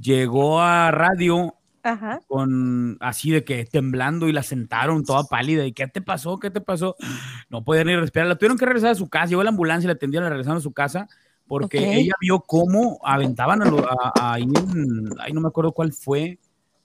[0.00, 1.57] llegó a radio
[2.26, 5.64] con así de que temblando y la sentaron toda pálida.
[5.66, 6.38] ¿Y qué te pasó?
[6.38, 6.96] ¿Qué te pasó?
[7.48, 8.28] No podía ni respirar.
[8.28, 9.26] La tuvieron que regresar a su casa.
[9.26, 11.08] Llegó la ambulancia y la atendieron, la regresaron a su casa
[11.48, 14.46] porque ella vio cómo aventaban a, ahí
[15.18, 16.38] ahí no me acuerdo cuál fue.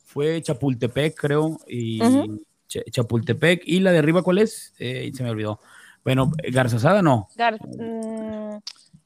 [0.05, 1.59] Fue Chapultepec, creo.
[1.67, 1.99] Y
[2.67, 3.63] Chapultepec.
[3.65, 4.73] ¿Y la de arriba cuál es?
[4.79, 5.59] Eh, se me olvidó.
[6.03, 7.27] Bueno, Garzasada no.
[7.37, 8.57] Mm,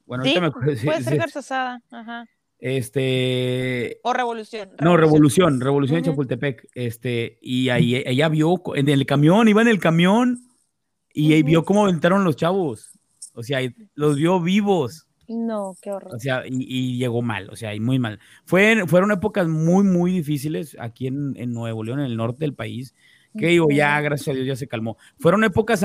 [0.06, 0.40] bueno, ¿Sí?
[0.40, 1.82] me Puede ser Garzasada.
[1.90, 2.26] Ajá.
[2.58, 4.00] Este.
[4.02, 4.70] O Revolución.
[4.80, 6.68] No, Revolución, Revolución de Chapultepec.
[6.74, 10.40] Este, y ahí ella vio en el camión, iba en el camión
[11.12, 12.90] y ahí vio cómo aventaron los chavos.
[13.34, 13.60] O sea,
[13.94, 15.06] los vio vivos.
[15.28, 16.14] No, qué horror.
[16.14, 18.18] O sea, y, llegó mal, o sea, y muy mal.
[18.46, 22.54] Fue, fueron épocas muy, muy difíciles aquí en, en, Nuevo León, en el norte del
[22.54, 22.94] país.
[23.36, 24.96] Que digo, ya, gracias a Dios, ya se calmó.
[25.18, 25.84] Fueron épocas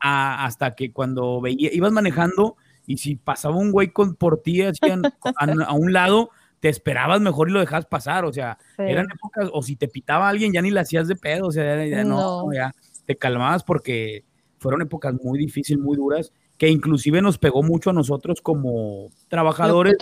[0.00, 2.56] hasta que cuando veía, ibas manejando
[2.86, 6.30] y si pasaba un güey con por ti a, un lado,
[6.60, 10.28] te esperabas mejor y lo dejabas pasar, o sea, eran épocas, o si te pitaba
[10.28, 12.52] alguien, ya ni la hacías de pedo, o sea, ya, no.
[12.52, 12.74] ya
[13.06, 14.24] te calmabas porque
[14.58, 19.96] fueron épocas muy difíciles, muy duras, que inclusive nos pegó mucho a nosotros como trabajadores.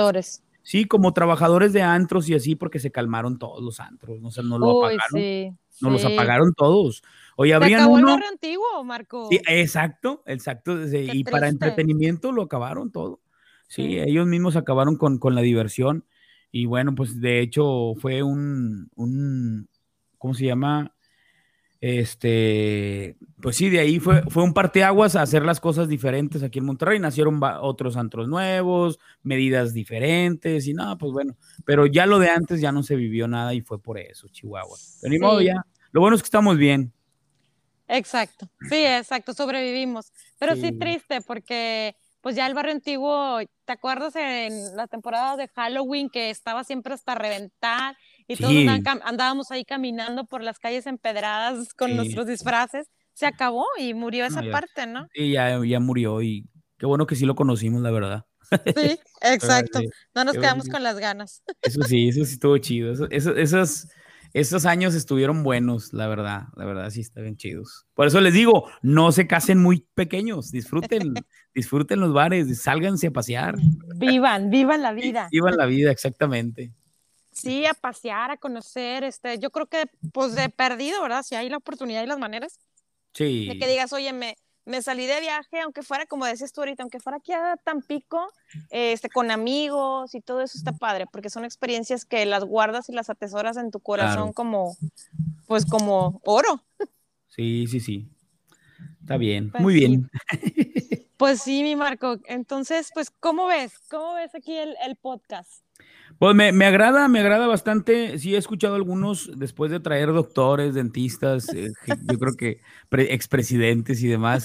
[0.62, 4.42] Sí, como trabajadores de antros y así, porque se calmaron todos los antros, no sé,
[4.42, 5.20] no lo apagaron.
[5.20, 7.02] Sí, nos los apagaron todos.
[7.36, 8.16] Oye, habrían uno.
[8.16, 9.28] El antiguo, Marco.
[9.28, 10.76] Sí, exacto, exacto.
[10.86, 13.20] y para entretenimiento lo acabaron todo.
[13.68, 16.04] Sí, ellos mismos acabaron con, con, la diversión.
[16.50, 19.68] Y bueno, pues de hecho fue un, un
[20.18, 20.94] ¿cómo se llama?
[21.83, 26.61] Este, pues sí, de ahí fue, fue un parteaguas a hacer las cosas diferentes aquí
[26.61, 27.01] en Monterrey.
[27.01, 31.37] Nacieron otros antros nuevos, medidas diferentes y nada, pues bueno.
[31.64, 34.78] Pero ya lo de antes ya no se vivió nada y fue por eso, Chihuahua.
[35.01, 35.57] Pero ni modo ya.
[35.91, 36.93] Lo bueno es que estamos bien.
[37.89, 40.12] Exacto, sí, exacto, sobrevivimos.
[40.39, 40.70] Pero sí.
[40.78, 46.30] triste porque pues ya el barrio antiguo, ¿te acuerdas en la temporada de Halloween que
[46.30, 47.97] estaba siempre hasta reventar
[48.27, 48.55] y todos
[49.05, 52.89] andábamos ahí caminando por las calles empedradas con nuestros disfraces?
[53.14, 55.07] Se acabó y murió esa parte, ¿no?
[55.14, 56.47] Sí, ya, ya murió y
[56.79, 58.25] qué bueno que sí lo conocimos, la verdad.
[58.51, 59.81] Sí, exacto.
[60.14, 61.43] No nos quedamos con las ganas.
[61.61, 62.93] Eso sí, eso sí estuvo chido.
[62.93, 63.89] Eso, eso, esas
[64.35, 67.87] esos años estuvieron buenos, la verdad, la verdad sí están chidos.
[67.95, 71.14] Por eso les digo, no se casen muy pequeños, disfruten,
[71.55, 73.57] disfruten los bares, sálganse a pasear.
[73.97, 75.29] Vivan, vivan la vida.
[75.31, 76.73] Vivan la vida, exactamente.
[77.33, 81.22] Sí, a pasear, a conocer, este, yo creo que pues de perdido, ¿verdad?
[81.22, 82.59] Si hay la oportunidad y las maneras.
[83.14, 83.49] Sí.
[83.49, 86.83] De que digas, oye, me, me salí de viaje, aunque fuera, como decías tú ahorita,
[86.83, 88.30] aunque fuera aquí a Tampico,
[88.70, 92.93] este, con amigos y todo eso está padre, porque son experiencias que las guardas y
[92.93, 94.76] las atesoras en tu corazón como,
[95.47, 96.62] pues como oro.
[97.28, 98.09] Sí, sí, sí.
[99.01, 100.11] Está bien, pues muy bien.
[101.22, 102.18] Pues sí, mi Marco.
[102.24, 103.78] Entonces, pues, ¿cómo ves?
[103.89, 105.61] ¿Cómo ves aquí el, podcast?
[106.18, 108.18] Pues me, me, agrada, me agrada bastante.
[108.18, 111.72] Sí, he escuchado algunos después de traer doctores, dentistas, eh,
[112.10, 112.60] yo creo que
[113.12, 114.44] expresidentes y demás.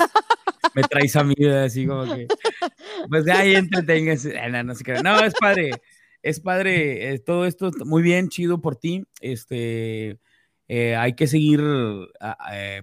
[0.75, 2.27] me traes a mí así como que,
[3.09, 4.25] pues de ahí entretengas.
[4.25, 5.71] Eh, no, no, es padre,
[6.21, 7.13] es padre.
[7.13, 9.05] Eh, todo esto muy bien, chido por ti.
[9.21, 10.19] Este,
[10.69, 11.61] hay que seguir,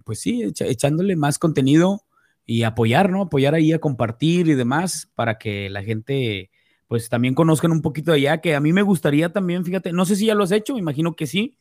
[0.05, 2.03] pues sí, echándole más contenido
[2.47, 3.23] y apoyar, ¿no?
[3.23, 6.51] Apoyar ahí a compartir y demás para que la gente
[6.95, 10.05] pues también conozcan un poquito de allá, que a mí me gustaría también, fíjate, no
[10.05, 11.59] sé si ya lo has hecho, me imagino que sí,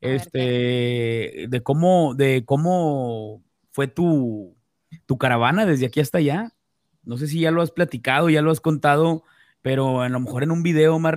[0.00, 4.56] este, de cómo, de cómo fue tu,
[5.04, 6.54] tu caravana desde aquí hasta allá.
[7.02, 9.24] No sé si ya lo has platicado, ya lo has contado,
[9.62, 11.12] pero a lo mejor en un video más,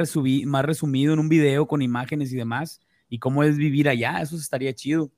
[0.45, 4.37] más resumido, en un video con imágenes y demás, y cómo es vivir allá, eso
[4.37, 5.11] estaría chido,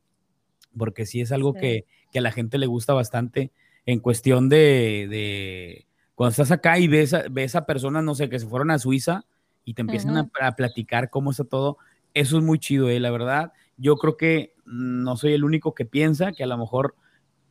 [0.77, 3.53] porque sí es algo Que, que, a la gente le gusta bastante
[3.85, 8.39] en cuestión de, cuando estás acá y ves a, ves a personas, no sé, que
[8.39, 9.25] se fueron a Suiza
[9.65, 11.77] y te empiezan a, platicar cómo está todo,
[12.13, 13.53] eso es muy chido, eh, la verdad.
[13.77, 16.95] Yo creo que no soy el único que piensa que a lo mejor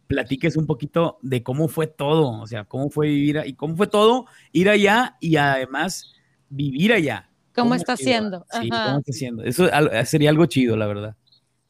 [0.07, 3.87] platiques un poquito de cómo fue todo, o sea, cómo fue vivir y cómo fue
[3.87, 6.13] todo ir allá y además
[6.49, 7.31] vivir allá.
[7.55, 8.47] ¿Cómo, está haciendo?
[8.51, 9.43] Sí, cómo está haciendo.
[9.43, 9.69] Eso
[10.05, 11.17] sería algo chido, la verdad.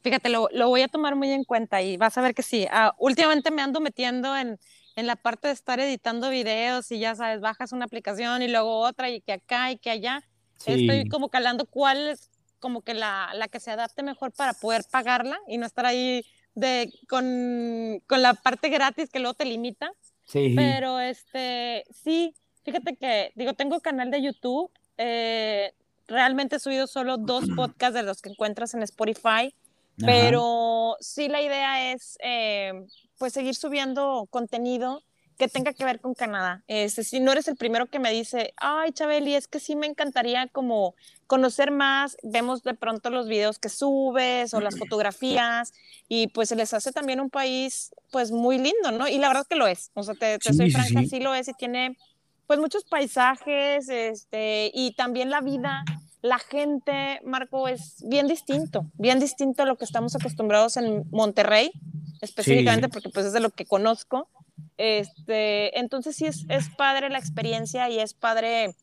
[0.01, 2.67] Fíjate, lo, voy a tomar muy en cuenta y vas a ver que sí.
[2.69, 4.59] Ah, últimamente me ando metiendo en,
[4.95, 8.79] en la parte de estar editando videos y ya sabes, bajas una aplicación y luego
[8.79, 10.23] otra y que acá y que allá.
[10.65, 12.29] Estoy como calando cuál es
[12.59, 16.25] como que la, la, que se adapte mejor para poder pagarla y no estar ahí
[16.55, 19.91] de, con, con la parte gratis que luego te limita.
[20.25, 20.53] Sí.
[20.55, 22.33] Pero este, sí,
[22.63, 24.71] fíjate que, digo, tengo canal de YouTube.
[24.97, 25.73] Eh,
[26.07, 29.53] realmente he subido solo dos podcasts de los que encuentras en Spotify.
[29.97, 32.73] Pero sí la idea es eh,
[33.17, 35.03] pues seguir subiendo contenido
[35.37, 36.63] que tenga que ver con Canadá.
[36.67, 39.87] Este, si no eres el primero que me dice, ay, Chabeli, es que sí me
[39.87, 40.95] encantaría como
[41.27, 45.73] conocer más, vemos de pronto los videos que subes o las fotografías
[46.07, 49.07] y pues se les hace también un país pues muy lindo, ¿no?
[49.07, 51.07] Y la verdad que lo es, o sea, te, soy franca, sí.
[51.07, 51.97] sí lo es y tiene
[52.45, 55.83] pues muchos paisajes este, y también la vida
[56.23, 61.73] la gente, Marco, es bien distinto, bien distinto a lo que estamos acostumbrados en Monterrey,
[62.21, 64.29] específicamente porque pues es de lo que conozco.
[64.77, 68.73] Este, entonces sí es, es padre la experiencia y es padre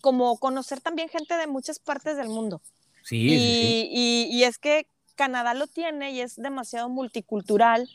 [0.00, 2.60] como conocer también gente de muchas partes del mundo.
[3.04, 7.88] Sí, y, sí, Y, y, es que Canadá lo tiene y es demasiado multicultural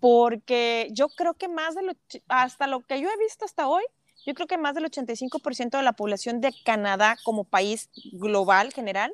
[0.00, 1.92] porque yo creo que más de lo,
[2.26, 3.84] hasta lo que yo he visto hasta hoy,
[4.26, 9.12] yo creo que más del 85% de la población de Canadá como país global general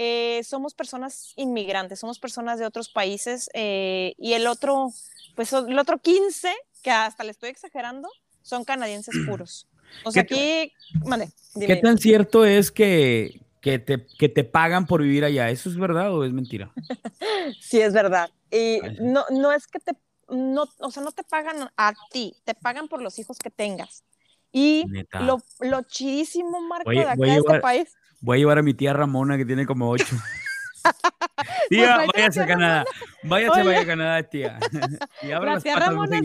[0.00, 4.92] eh, somos personas inmigrantes, somos personas de otros países eh, y el otro,
[5.34, 8.08] pues el otro 15, que hasta le estoy exagerando,
[8.42, 9.66] son canadienses puros.
[10.04, 10.72] O sea, aquí,
[11.04, 15.50] mande, ¿Qué tan cierto es que, que, te, que te pagan por vivir allá?
[15.50, 16.70] ¿Eso es verdad o es mentira?
[17.60, 18.30] sí, es verdad.
[18.52, 19.96] Y no, no es que te,
[20.28, 24.04] no, o sea, no te pagan a ti, te pagan por los hijos que tengas.
[24.52, 24.84] Y
[25.20, 27.94] lo, lo, chidísimo, Marco, de acá de este país.
[28.20, 30.16] Voy a llevar a mi tía Ramona, que tiene como ocho.
[31.70, 32.84] tía, pues váyase a Canadá.
[33.22, 34.58] Váyase, vaya a Canadá, tía.
[35.22, 36.20] y abra la tía Ramona.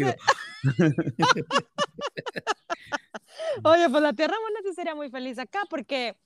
[3.63, 6.17] Oye, pues la tía Ramona sí sería muy feliz acá, porque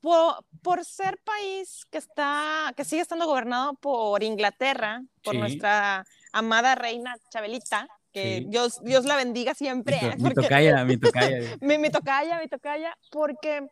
[0.00, 6.74] por, por, ser país que está, que sigue estando gobernado por Inglaterra, por nuestra amada
[6.74, 7.88] reina Chabelita,
[8.46, 9.98] Dios, Dios la bendiga siempre.
[10.18, 11.56] Mi, tocaya, mi tocaya.
[11.60, 13.66] mi, mi tocaya, mi tocaya, porque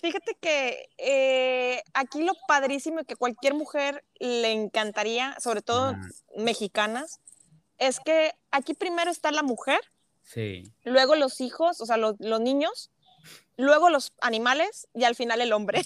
[0.00, 5.94] fíjate que eh, aquí lo padrísimo que cualquier mujer le encantaría, sobre todo
[6.36, 7.20] mexicanas,
[7.78, 9.80] es que aquí primero está la mujer,
[10.22, 10.62] sí.
[10.84, 12.90] luego los hijos, o sea, los, los niños,
[13.56, 15.82] luego los animales y al final el hombre.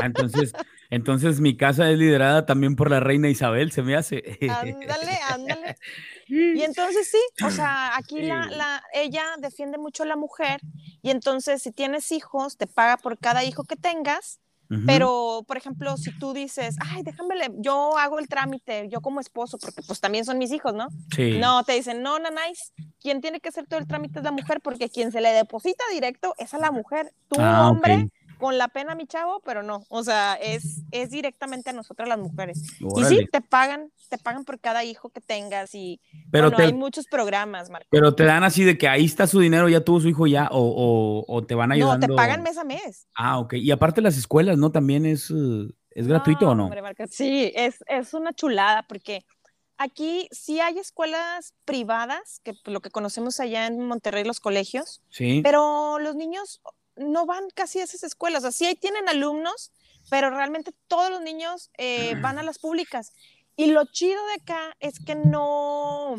[0.00, 0.52] Ah, entonces,
[0.90, 4.38] entonces mi casa es liderada también por la reina Isabel, se me hace.
[4.48, 5.76] Ándale, ándale.
[6.32, 10.60] Y entonces sí, o sea, aquí la, la, ella defiende mucho a la mujer
[11.02, 14.38] y entonces si tienes hijos, te paga por cada hijo que tengas.
[14.86, 19.58] Pero, por ejemplo, si tú dices, ay, déjame, yo hago el trámite, yo como esposo,
[19.58, 20.86] porque pues también son mis hijos, ¿no?
[21.12, 21.38] Sí.
[21.40, 24.60] No, te dicen, no, nanáis, quien tiene que hacer todo el trámite es la mujer,
[24.62, 27.12] porque quien se le deposita directo es a la mujer.
[27.26, 28.10] Tú, ah, hombre,
[28.40, 32.18] con la pena, mi chavo, pero no, o sea, es, es directamente a nosotras las
[32.18, 32.62] mujeres.
[32.96, 37.06] Y sí, te pagan, te pagan por cada hijo que tengas y pero hay muchos
[37.06, 37.86] programas, Marco.
[37.90, 40.48] Pero te dan así de que ahí está su dinero, ya tuvo su hijo ya,
[40.50, 42.06] o, o, te van ayudando.
[42.06, 43.06] No, te pagan mes a mes.
[43.14, 43.54] Ah, ok.
[43.54, 44.72] Y aparte las escuelas, ¿no?
[44.72, 45.30] También es,
[45.90, 46.70] es gratuito o no?
[47.10, 49.24] sí, es, es una chulada porque
[49.76, 55.40] aquí sí hay escuelas privadas, que lo que conocemos allá en Monterrey, los colegios, Sí.
[55.42, 56.60] pero los niños
[56.96, 58.44] no van casi a esas escuelas.
[58.44, 59.72] Así ahí tienen alumnos,
[60.10, 63.12] pero realmente todos los niños eh, van a las públicas.
[63.56, 66.16] Y lo chido de acá es que no,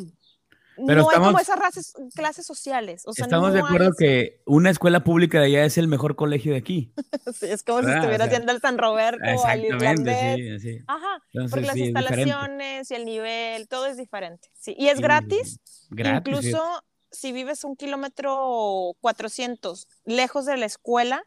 [0.75, 3.03] Pero no hay como estamos- esas razas- clases sociales.
[3.05, 5.87] O sea, Estamos no de acuerdo hay- que una escuela pública de allá es el
[5.87, 6.93] mejor colegio de aquí.
[7.35, 7.97] Sí, es como si ¿verdad?
[7.97, 10.35] O estuvieras sea, yendo al San Roberto o al irlandés.
[10.37, 10.79] sí, sí.
[10.87, 12.21] Ajá, Entonces, porque las sí, es diferente.
[12.21, 14.49] instalaciones y el nivel, todo es diferente.
[14.59, 15.59] Sí, y es Sí, gratis.
[15.89, 16.33] Gratis.
[16.35, 21.23] Incluso si vives un kilómetro 400 lejos de la escuela,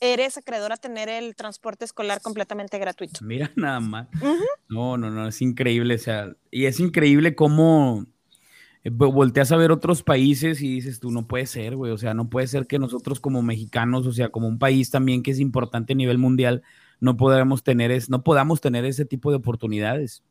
[0.00, 3.20] eres acreedor a tener el transporte escolar completamente gratuito.
[3.24, 4.08] Mira nada más.
[4.20, 4.42] Ujú.
[4.68, 5.94] No, no, no, es increíble.
[5.94, 8.06] O sea, y es increíble cómo
[8.82, 11.92] eh, vo- volteas a ver otros países y dices tú, no puede ser, güey.
[11.92, 15.22] O sea, no puede ser que nosotros como mexicanos, o sea, como un país también
[15.22, 16.62] que es importante a nivel mundial,
[17.00, 20.22] no podamos tener, es, no podamos tener ese tipo de oportunidades.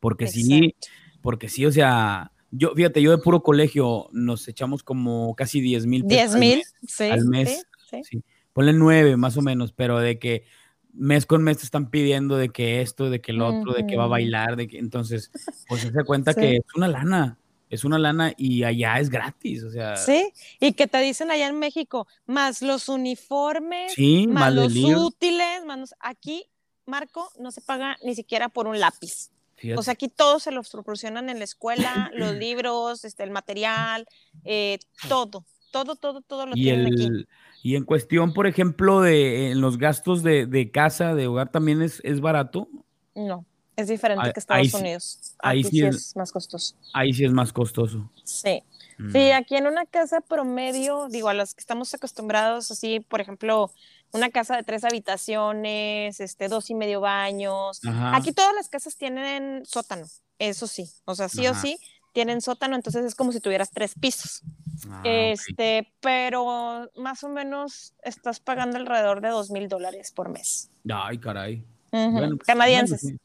[0.00, 0.88] Porque sí, Exacto.
[1.22, 5.86] porque sí, o sea, yo, fíjate, yo de puro colegio nos echamos como casi 10
[5.86, 7.04] mil 10 mil, sí.
[7.04, 7.66] al mes.
[7.90, 8.02] sí, sí.
[8.04, 10.44] Sí, ponle nueve más o menos, pero de que
[10.92, 13.96] mes con mes te están pidiendo de que esto, de que el otro, de que
[13.96, 15.30] va a bailar, de que entonces,
[15.66, 17.38] pues se da cuenta que es una lana,
[17.70, 20.30] es una lana y allá es gratis, o sea, Sí,
[20.60, 25.94] y que te dicen allá en México, más los uniformes, sí, más los útiles, más
[26.00, 26.44] aquí,
[26.84, 29.31] Marco, no se paga ni siquiera por un lápiz.
[29.62, 29.78] Fíjate.
[29.80, 34.06] O sea, aquí todo se los proporcionan en la escuela, los libros, este, el material,
[34.44, 37.26] eh, todo, todo, todo, todo lo y tienen aquí.
[37.62, 41.80] y en cuestión, por ejemplo, de en los gastos de, de casa, de hogar también
[41.80, 42.68] es, es barato,
[43.14, 43.46] No,
[43.76, 45.34] es diferente que Estados ahí Unidos.
[45.38, 46.74] ahí sí sí es- es más costoso.
[46.92, 48.10] ahí sí es más costoso.
[48.24, 48.62] Sí.
[48.98, 49.10] Mm.
[49.12, 53.70] Sí, aquí en una casa promedio, digo, a los que estamos acostumbrados, así, por ejemplo,
[54.12, 57.80] una casa de tres habitaciones, este, dos y medio baños.
[57.86, 58.16] Ajá.
[58.16, 60.06] Aquí todas las casas tienen sótano,
[60.38, 61.78] eso sí, o sea, sí o sí
[62.12, 64.42] tienen sótano, entonces es como si tuvieras tres pisos.
[64.90, 65.00] Ah.
[65.04, 70.70] Este, pero más o menos estás pagando alrededor de dos mil dólares por mes.
[70.92, 71.64] Ay, caray.
[71.90, 73.02] Bueno, pues, Canadienses.
[73.02, 73.18] bueno,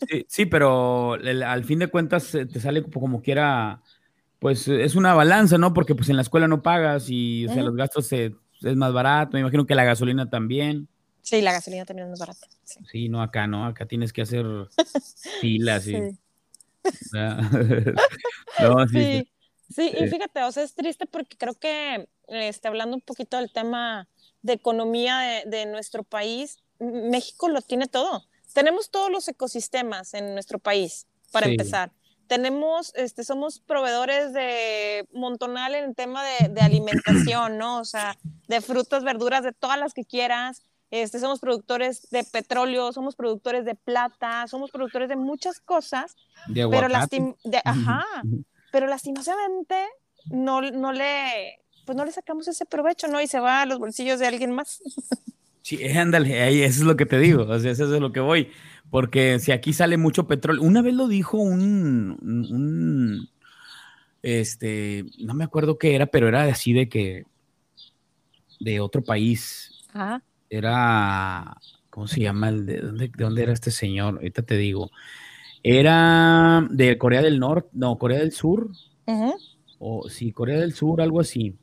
[0.00, 0.06] sí.
[0.08, 3.80] Sí, sí, pero el- al fin de cuentas te sale como quiera,
[4.40, 5.72] pues es una balanza, ¿no?
[5.74, 8.92] Porque pues en la escuela no pagas y o sea, los gastos se- es más
[8.92, 10.88] barato, me imagino que la gasolina también.
[11.22, 12.46] Sí, la gasolina también es más barata.
[12.64, 12.80] Sí.
[12.90, 14.46] Sí, no, acá no, acá tienes que hacer
[15.40, 15.92] filas y...
[15.94, 16.18] Sí.
[18.62, 19.28] no, sí, sí.
[19.70, 23.36] Sí, sí, y fíjate, o sea, es triste porque creo que, este, hablando un poquito
[23.36, 24.08] del tema
[24.42, 28.24] de economía de, de nuestro país, México lo tiene todo.
[28.54, 31.52] Tenemos todos los ecosistemas en nuestro país, para Sí.
[31.52, 31.92] empezar.
[32.28, 37.78] Tenemos, este, somos proveedores de montonal en el tema de, de alimentación, ¿no?
[37.80, 38.16] O sea,
[38.46, 40.62] de frutas, verduras, de todas las que quieras.
[40.90, 46.16] Este, somos productores de petróleo, somos productores de plata, somos productores de muchas cosas,
[46.46, 46.92] De pero aguacate.
[46.92, 48.04] lastim de, ajá,
[48.72, 49.86] pero lastimosamente
[50.30, 53.18] no, no le pues no le sacamos ese provecho, ¿no?
[53.20, 54.82] Y se va a los bolsillos de alguien más.
[55.68, 58.10] Sí, eh, ándale, ahí, eso es lo que te digo, o sea, eso es lo
[58.10, 58.48] que voy,
[58.88, 63.28] porque si aquí sale mucho petróleo, una vez lo dijo un, un-
[64.22, 67.24] este, no me acuerdo qué era, pero era así de que,
[68.60, 70.22] de otro país, Ajá.
[70.48, 71.54] era,
[71.90, 72.48] ¿cómo se llama?
[72.48, 74.14] El de, dónde, ¿De dónde era este señor?
[74.14, 74.90] Ahorita te digo,
[75.62, 78.70] era de Corea del Norte, no, Corea del Sur,
[79.78, 81.58] o sí, Corea del Sur, algo así.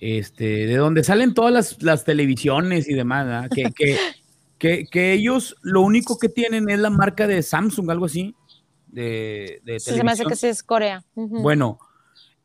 [0.00, 3.96] Este, de donde salen todas las, las televisiones y demás, que, que,
[4.58, 8.34] que, que ellos lo único que tienen es la marca de Samsung, algo así,
[8.88, 11.04] de, de Sí, se me hace que sí es Corea.
[11.42, 11.78] Bueno,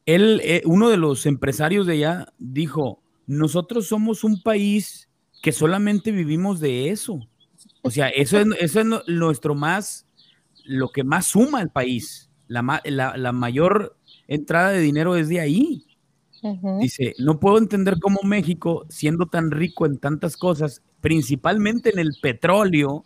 [0.06, 5.10] él, eh, uno de los empresarios de allá dijo, nosotros somos un país
[5.42, 7.26] que solamente vivimos de eso.
[7.82, 10.06] O sea, eso es, eso es nuestro más,
[10.66, 12.30] lo que más suma al país.
[12.48, 13.96] La, la- la mayor
[14.28, 15.86] entrada de dinero es de ahí.
[16.80, 22.12] Dice, no puedo entender cómo México, siendo tan rico en tantas cosas, principalmente en el
[22.22, 23.04] petróleo,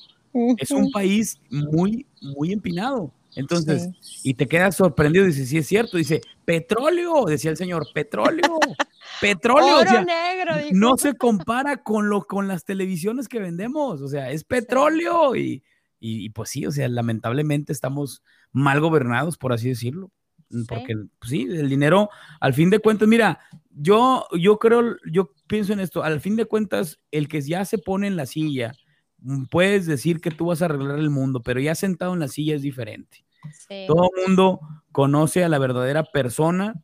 [0.57, 3.11] es un país muy, muy empinado.
[3.35, 4.31] Entonces, Sí.
[4.31, 8.59] y te quedas sorprendido, dice, sí es cierto, dice, petróleo, decía el señor, petróleo,
[9.21, 10.69] petróleo, o Oro sea, negro, dijo.
[10.73, 15.63] no se compara con lo con las televisiones que vendemos, o sea, es petróleo y,
[15.99, 20.11] y, y pues sí, o sea, lamentablemente estamos mal gobernados, por así decirlo,
[20.49, 20.65] Sí.
[20.67, 23.39] porque pues sí, el dinero, al fin de cuentas, mira,
[23.69, 27.77] yo, yo creo, yo pienso en esto, al fin de cuentas, el que ya se
[27.77, 28.73] pone en la silla,
[29.19, 32.27] mm, puedes decir que tú vas a arreglar el mundo, pero ya sentado en la
[32.27, 33.23] silla es diferente.
[33.53, 33.85] Sí.
[33.87, 34.59] Todo el mundo
[34.91, 36.81] conoce a la verdadera persona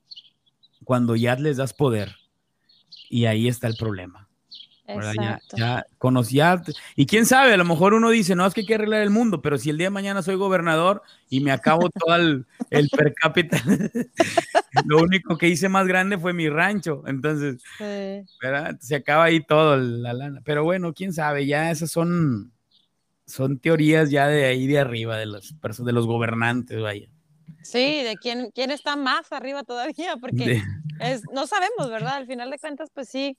[0.83, 2.15] cuando ya les das poder.
[3.09, 4.24] Y ahí está el problema.
[4.87, 6.61] Ya, ya conocía,
[6.95, 9.09] y quién sabe, a lo mejor uno dice, no, es que hay que arreglar el
[9.09, 13.15] mundo, pero si el día de mañana soy gobernador y me acabo todo el, per
[13.15, 13.57] cápita,
[14.85, 17.63] lo único que hice más grande fue mi rancho, entonces,
[18.79, 22.53] Se acaba ahí todo la lana, pero bueno, quién sabe, ya esas son,
[23.25, 27.09] son teorías ya de ahí de arriba, de los, de los gobernantes, vaya.
[27.63, 30.61] Sí, de quién, quién está más arriba todavía, porque
[30.99, 32.17] es, no sabemos, ¿verdad?
[32.17, 33.35] Al final de cuentas, pues sí,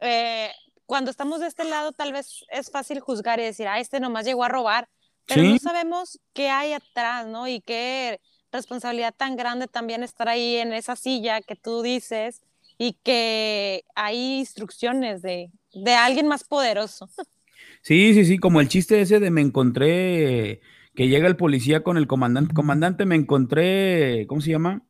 [0.00, 0.50] eh,
[0.90, 4.26] cuando estamos de este lado tal vez es fácil juzgar y decir, ah, este nomás
[4.26, 4.88] llegó a robar,
[5.24, 7.46] pero no sabemos qué hay atrás, ¿no?
[7.46, 8.18] Y qué
[8.50, 12.42] responsabilidad tan grande también estar ahí en esa silla que tú dices
[12.76, 17.08] y que hay instrucciones de, de alguien más poderoso.
[17.82, 20.60] Sí, sí, sí, como el chiste ese de me encontré
[20.94, 22.52] que llega el policía con el comandante.
[22.52, 24.82] Comandante, me encontré, ¿cómo se llama?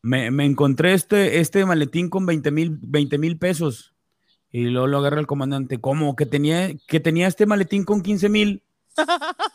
[0.00, 3.91] Me, me encontré este, este maletín con 20 mil pesos.
[4.52, 6.14] Y luego lo agarra el comandante, ¿cómo?
[6.14, 8.62] Que tenía, que tenía este maletín con 15 mil.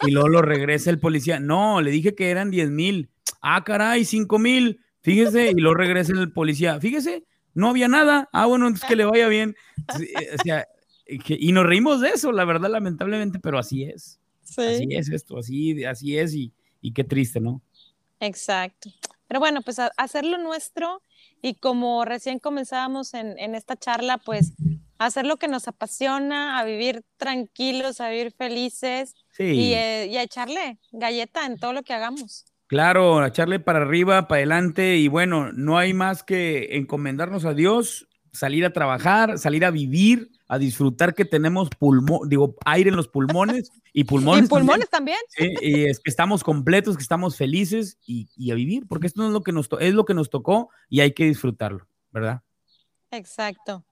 [0.01, 1.39] Y luego lo regresa el policía.
[1.39, 3.09] No, le dije que eran 10 mil.
[3.41, 4.81] Ah, caray, 5 mil.
[5.01, 6.79] Fíjese, y luego regresa el policía.
[6.79, 7.23] Fíjese,
[7.53, 8.27] no había nada.
[8.33, 9.55] Ah, bueno, entonces que le vaya bien.
[9.99, 10.67] Eh, o sea,
[11.07, 14.19] y nos reímos de eso, la verdad, lamentablemente, pero así es.
[14.43, 14.61] Sí.
[14.61, 17.61] Así es esto, así, así es, y, y qué triste, ¿no?
[18.19, 18.89] Exacto.
[19.27, 21.01] Pero bueno, pues hacerlo nuestro
[21.41, 24.53] y como recién comenzábamos en, en, esta charla, pues
[24.97, 30.79] hacer lo que nos apasiona, a vivir tranquilos, a vivir felices eh, y, a echarle
[30.91, 32.45] galleta en todo lo que hagamos.
[32.67, 37.53] Claro, a echarle para arriba, para adelante y bueno, no hay más que encomendarnos a
[37.53, 42.95] Dios, salir a trabajar, salir a vivir, a disfrutar que tenemos pulmón, digo, aire en
[42.95, 44.45] los pulmones y pulmones.
[44.45, 45.17] Y pulmones también.
[45.37, 49.33] y es que estamos completos, que estamos felices y, a vivir, porque esto no es
[49.33, 52.41] lo que nos es lo que nos tocó y hay que disfrutarlo, ¿verdad?
[53.11, 53.85] Exacto.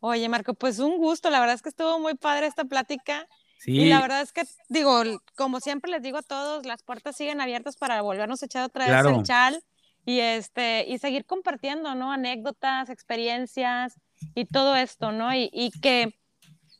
[0.00, 1.30] Oye, Marco, pues un gusto.
[1.30, 3.26] La verdad es que estuvo muy padre esta plática.
[3.58, 3.72] Sí.
[3.72, 5.02] Y la verdad es que, digo,
[5.36, 8.86] como siempre les digo a todos, las puertas siguen abiertas para volvernos a echar otra
[8.86, 9.62] vez el chal
[10.06, 12.12] y, este, y seguir compartiendo, ¿no?
[12.12, 13.94] Anécdotas, experiencias
[14.34, 15.34] y todo esto, ¿no?
[15.34, 16.14] Y, y que,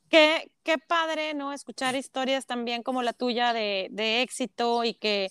[0.09, 1.53] que, qué padre, ¿no?
[1.53, 5.29] Escuchar historias también como la tuya de, de éxito y que,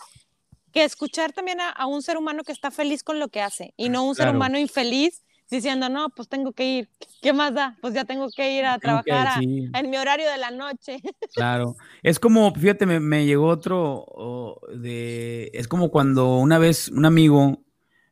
[0.74, 3.90] que escuchar también a, un ser humano que está feliz con lo que hace y
[3.90, 6.90] no un ser humano infeliz diciendo, no, pues tengo que ir,
[7.22, 7.78] ¿qué más da?
[7.82, 11.02] Pues ya tengo que ir a trabajar en mi horario de la noche.
[11.34, 17.62] Claro, es como, fíjate, me, llegó otro de, es como cuando una vez un amigo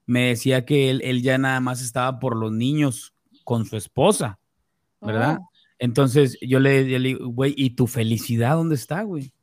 [0.06, 3.14] me decía que él, ya nada más estaba por los niños
[3.44, 4.40] con su esposa,
[5.02, 5.40] ¿verdad?
[5.42, 5.50] Oh.
[5.80, 9.34] Entonces yo le, digo, güey, ¿y tu felicidad dónde está, güey?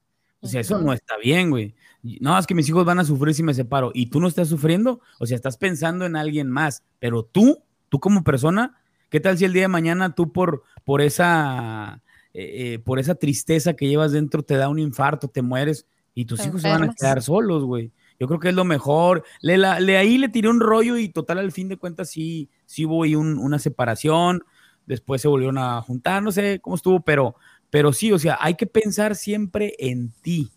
[0.40, 1.74] O sea, eso no está bien, güey.
[2.02, 3.92] No, es que mis hijos van a sufrir si me separo.
[3.94, 5.00] ¿Y tú no estás sufriendo?
[5.20, 7.62] O sea, estás pensando en alguien más, pero tú
[7.92, 8.74] Tú como persona,
[9.10, 12.00] ¿qué tal si el día de mañana tú por, por, esa,
[12.32, 15.84] eh, eh, por esa tristeza que llevas dentro te da un infarto, te mueres
[16.14, 17.92] y tus hijos se van a quedar solos, güey?
[18.18, 19.24] Yo creo que es lo mejor.
[19.42, 22.86] Le, le, ahí le tiré un rollo y total al fin de cuentas sí, sí
[22.86, 24.42] hubo ahí una separación,
[24.86, 27.36] después se volvieron a juntar, no sé cómo estuvo, pero,
[27.68, 30.50] pero sí, o sea, hay que pensar siempre en ti,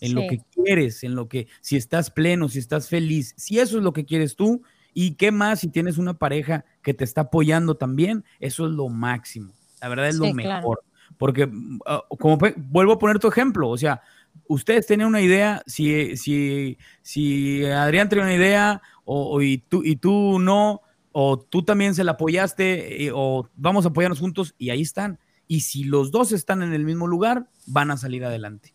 [0.00, 3.78] en lo que quieres, en lo que, si estás pleno, si estás feliz, si eso
[3.78, 4.64] es lo que quieres tú,
[4.94, 8.88] y qué más si tienes una pareja que te está apoyando también, eso es lo
[8.88, 9.52] máximo.
[9.80, 10.82] La verdad es lo mejor.
[11.18, 11.50] Porque,
[11.86, 14.00] ah, como vuelvo a poner tu ejemplo, o sea,
[14.48, 19.96] ustedes tienen una idea, si, si, si Adrián tiene una idea o, y, tú, y
[19.96, 20.80] tú no,
[21.12, 25.18] o tú también se la apoyaste, eh, o vamos a apoyarnos juntos y ahí están.
[25.46, 28.74] Y si los dos están en el mismo lugar, van a salir adelante.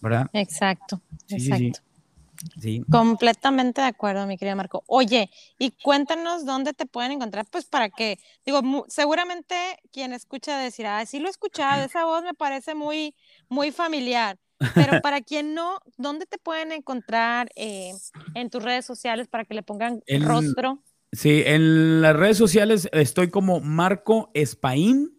[0.00, 0.28] ¿Verdad?
[0.32, 1.80] Exacto, exacto.
[2.90, 4.84] Completamente de acuerdo, mi querida Marco.
[4.86, 9.54] Oye, y cuéntanos dónde te pueden encontrar, pues para que, digo, seguramente
[9.92, 13.14] quien escucha decir, ah, sí lo he escuchado, esa voz me parece muy,
[13.48, 14.38] muy familiar.
[14.74, 17.92] Pero para quien no, ¿dónde te pueden encontrar eh,
[18.34, 20.82] en tus redes sociales para que le pongan rostro?
[21.12, 25.14] Sí, en las redes sociales estoy como Marco Espaín.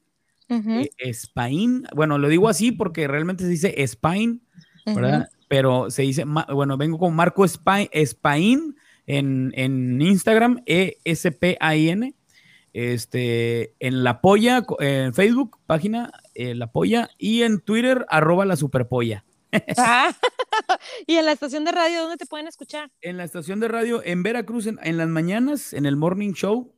[0.50, 4.44] Eh, Espaín, bueno, lo digo así porque realmente se dice Espaín,
[4.84, 5.30] ¿verdad?
[5.50, 8.76] Pero se dice, bueno, vengo con Marco Spain,
[9.08, 12.14] en, en Instagram, E-S-P-A-I-N,
[12.72, 18.56] este, en La Polla, en Facebook, página eh, La Polla, y en Twitter, arroba la
[18.56, 19.26] Superpolla.
[19.78, 20.16] Ah,
[21.08, 22.92] y en la estación de radio, ¿dónde te pueden escuchar?
[23.02, 26.72] En la estación de radio en Veracruz, en, en las mañanas, en el morning show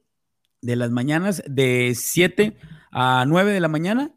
[0.62, 2.56] de las mañanas, de 7
[2.94, 4.14] a 9 de la mañana,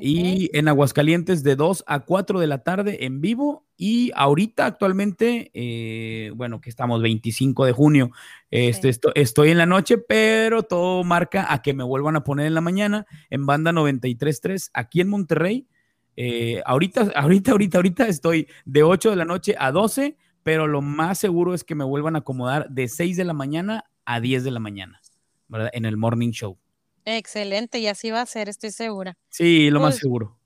[0.00, 3.66] Y en Aguascalientes de 2 a 4 de la tarde en vivo.
[3.76, 8.10] Y ahorita actualmente, eh, bueno, que estamos 25 de junio,
[8.52, 12.54] este, estoy en la noche, pero todo marca a que me vuelvan a poner en
[12.54, 15.66] la mañana en banda 93.3 aquí en Monterrey.
[16.16, 20.80] Eh, ahorita, ahorita, ahorita, ahorita estoy de 8 de la noche a 12, pero lo
[20.80, 24.44] más seguro es que me vuelvan a acomodar de 6 de la mañana a 10
[24.44, 25.00] de la mañana,
[25.48, 25.70] ¿verdad?
[25.72, 26.56] En el morning show.
[27.04, 29.16] Excelente, y así va a ser, estoy segura.
[29.28, 30.38] Sí, lo más pues, seguro.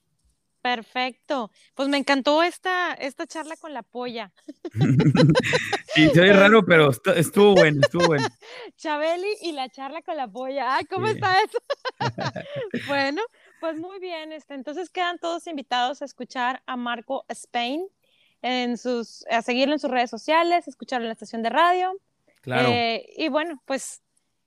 [0.63, 1.51] Perfecto.
[1.75, 4.33] Pues me encantó esta, esta charla con la polla.
[5.95, 8.29] sí, soy raro, pero estuvo bueno, estuvo bueno.
[8.77, 10.77] Chabeli y la charla con la polla.
[10.77, 11.59] Ay, ¿cómo está eso?
[12.87, 13.23] bueno,
[13.61, 14.31] pues muy bien.
[14.33, 17.85] Este, entonces quedan todos invitados a escuchar a Marco Spain
[18.41, 21.93] en sus, a seguirlo en sus redes sociales, escucharlo en la estación de radio.
[22.41, 22.69] Claro.
[22.69, 24.01] Eh, y bueno, pues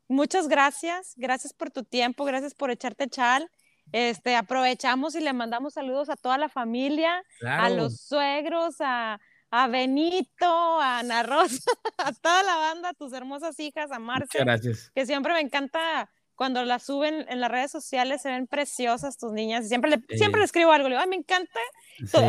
[0.07, 3.49] muchas gracias, gracias por tu tiempo, gracias por echarte chal.
[3.91, 9.19] Este, aprovechamos y le mandamos saludos a toda la familia, a los suegros, a,
[9.51, 14.39] a, Benito, a Ana Rosa, a toda la banda, a tus hermosas hijas, a Marce.
[14.39, 14.91] gracias.
[14.95, 19.31] Que siempre me encanta cuando las suben en las redes sociales, se ven preciosas tus
[19.31, 19.67] niñas.
[19.67, 21.59] siempre le, siempre le escribo algo, le digo, ay, me encanta.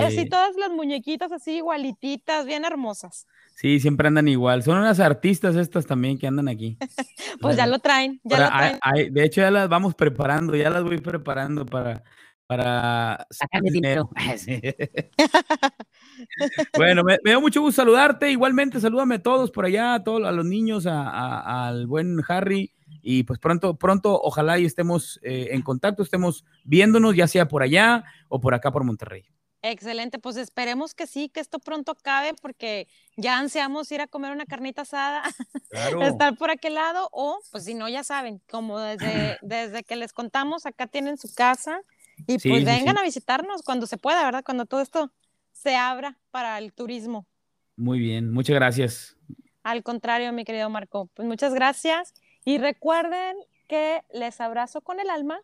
[0.05, 3.27] Así todas las muñequitas así igualititas, bien hermosas.
[3.57, 4.63] Sí, siempre andan igual.
[4.63, 6.77] Son unas artistas estas también que andan aquí.
[7.41, 9.15] pues ya lo traen, ya lo traen.
[9.15, 12.05] de hecho, ya las vamos preparando, ya las voy preparando para,
[12.47, 13.27] para
[13.63, 14.11] dinero.
[16.77, 18.31] bueno, me, me, da mucho gusto saludarte.
[18.31, 22.75] Igualmente, salúdame a todos por allá, a todos, a los niños, a, al buen Harry.
[23.01, 27.63] Y pues pronto, pronto, ojalá y estemos eh, en contacto, estemos viéndonos, ya sea por
[27.63, 29.25] allá o por acá por Monterrey.
[29.69, 32.87] Excelente, pues esperemos que sí, que esto pronto acabe porque
[33.17, 35.25] ya ansiamos ir a comer una carnita asada,
[36.03, 40.13] estar por aquel lado o pues si no, ya saben, como desde, desde que les
[40.13, 41.81] contamos, acá tienen su casa
[42.29, 44.45] y pues vengan a visitarnos cuando se pueda, ¿verdad?
[44.45, 45.13] Cuando todo esto
[45.51, 47.27] se abra para el turismo.
[47.75, 49.17] Muy bien, muchas gracias.
[49.65, 52.15] Al contrario, mi querido Marco, pues muchas gracias
[52.45, 53.37] y recuerden
[53.67, 55.41] que les abrazo con el alma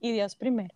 [0.00, 0.74] y Dios primero.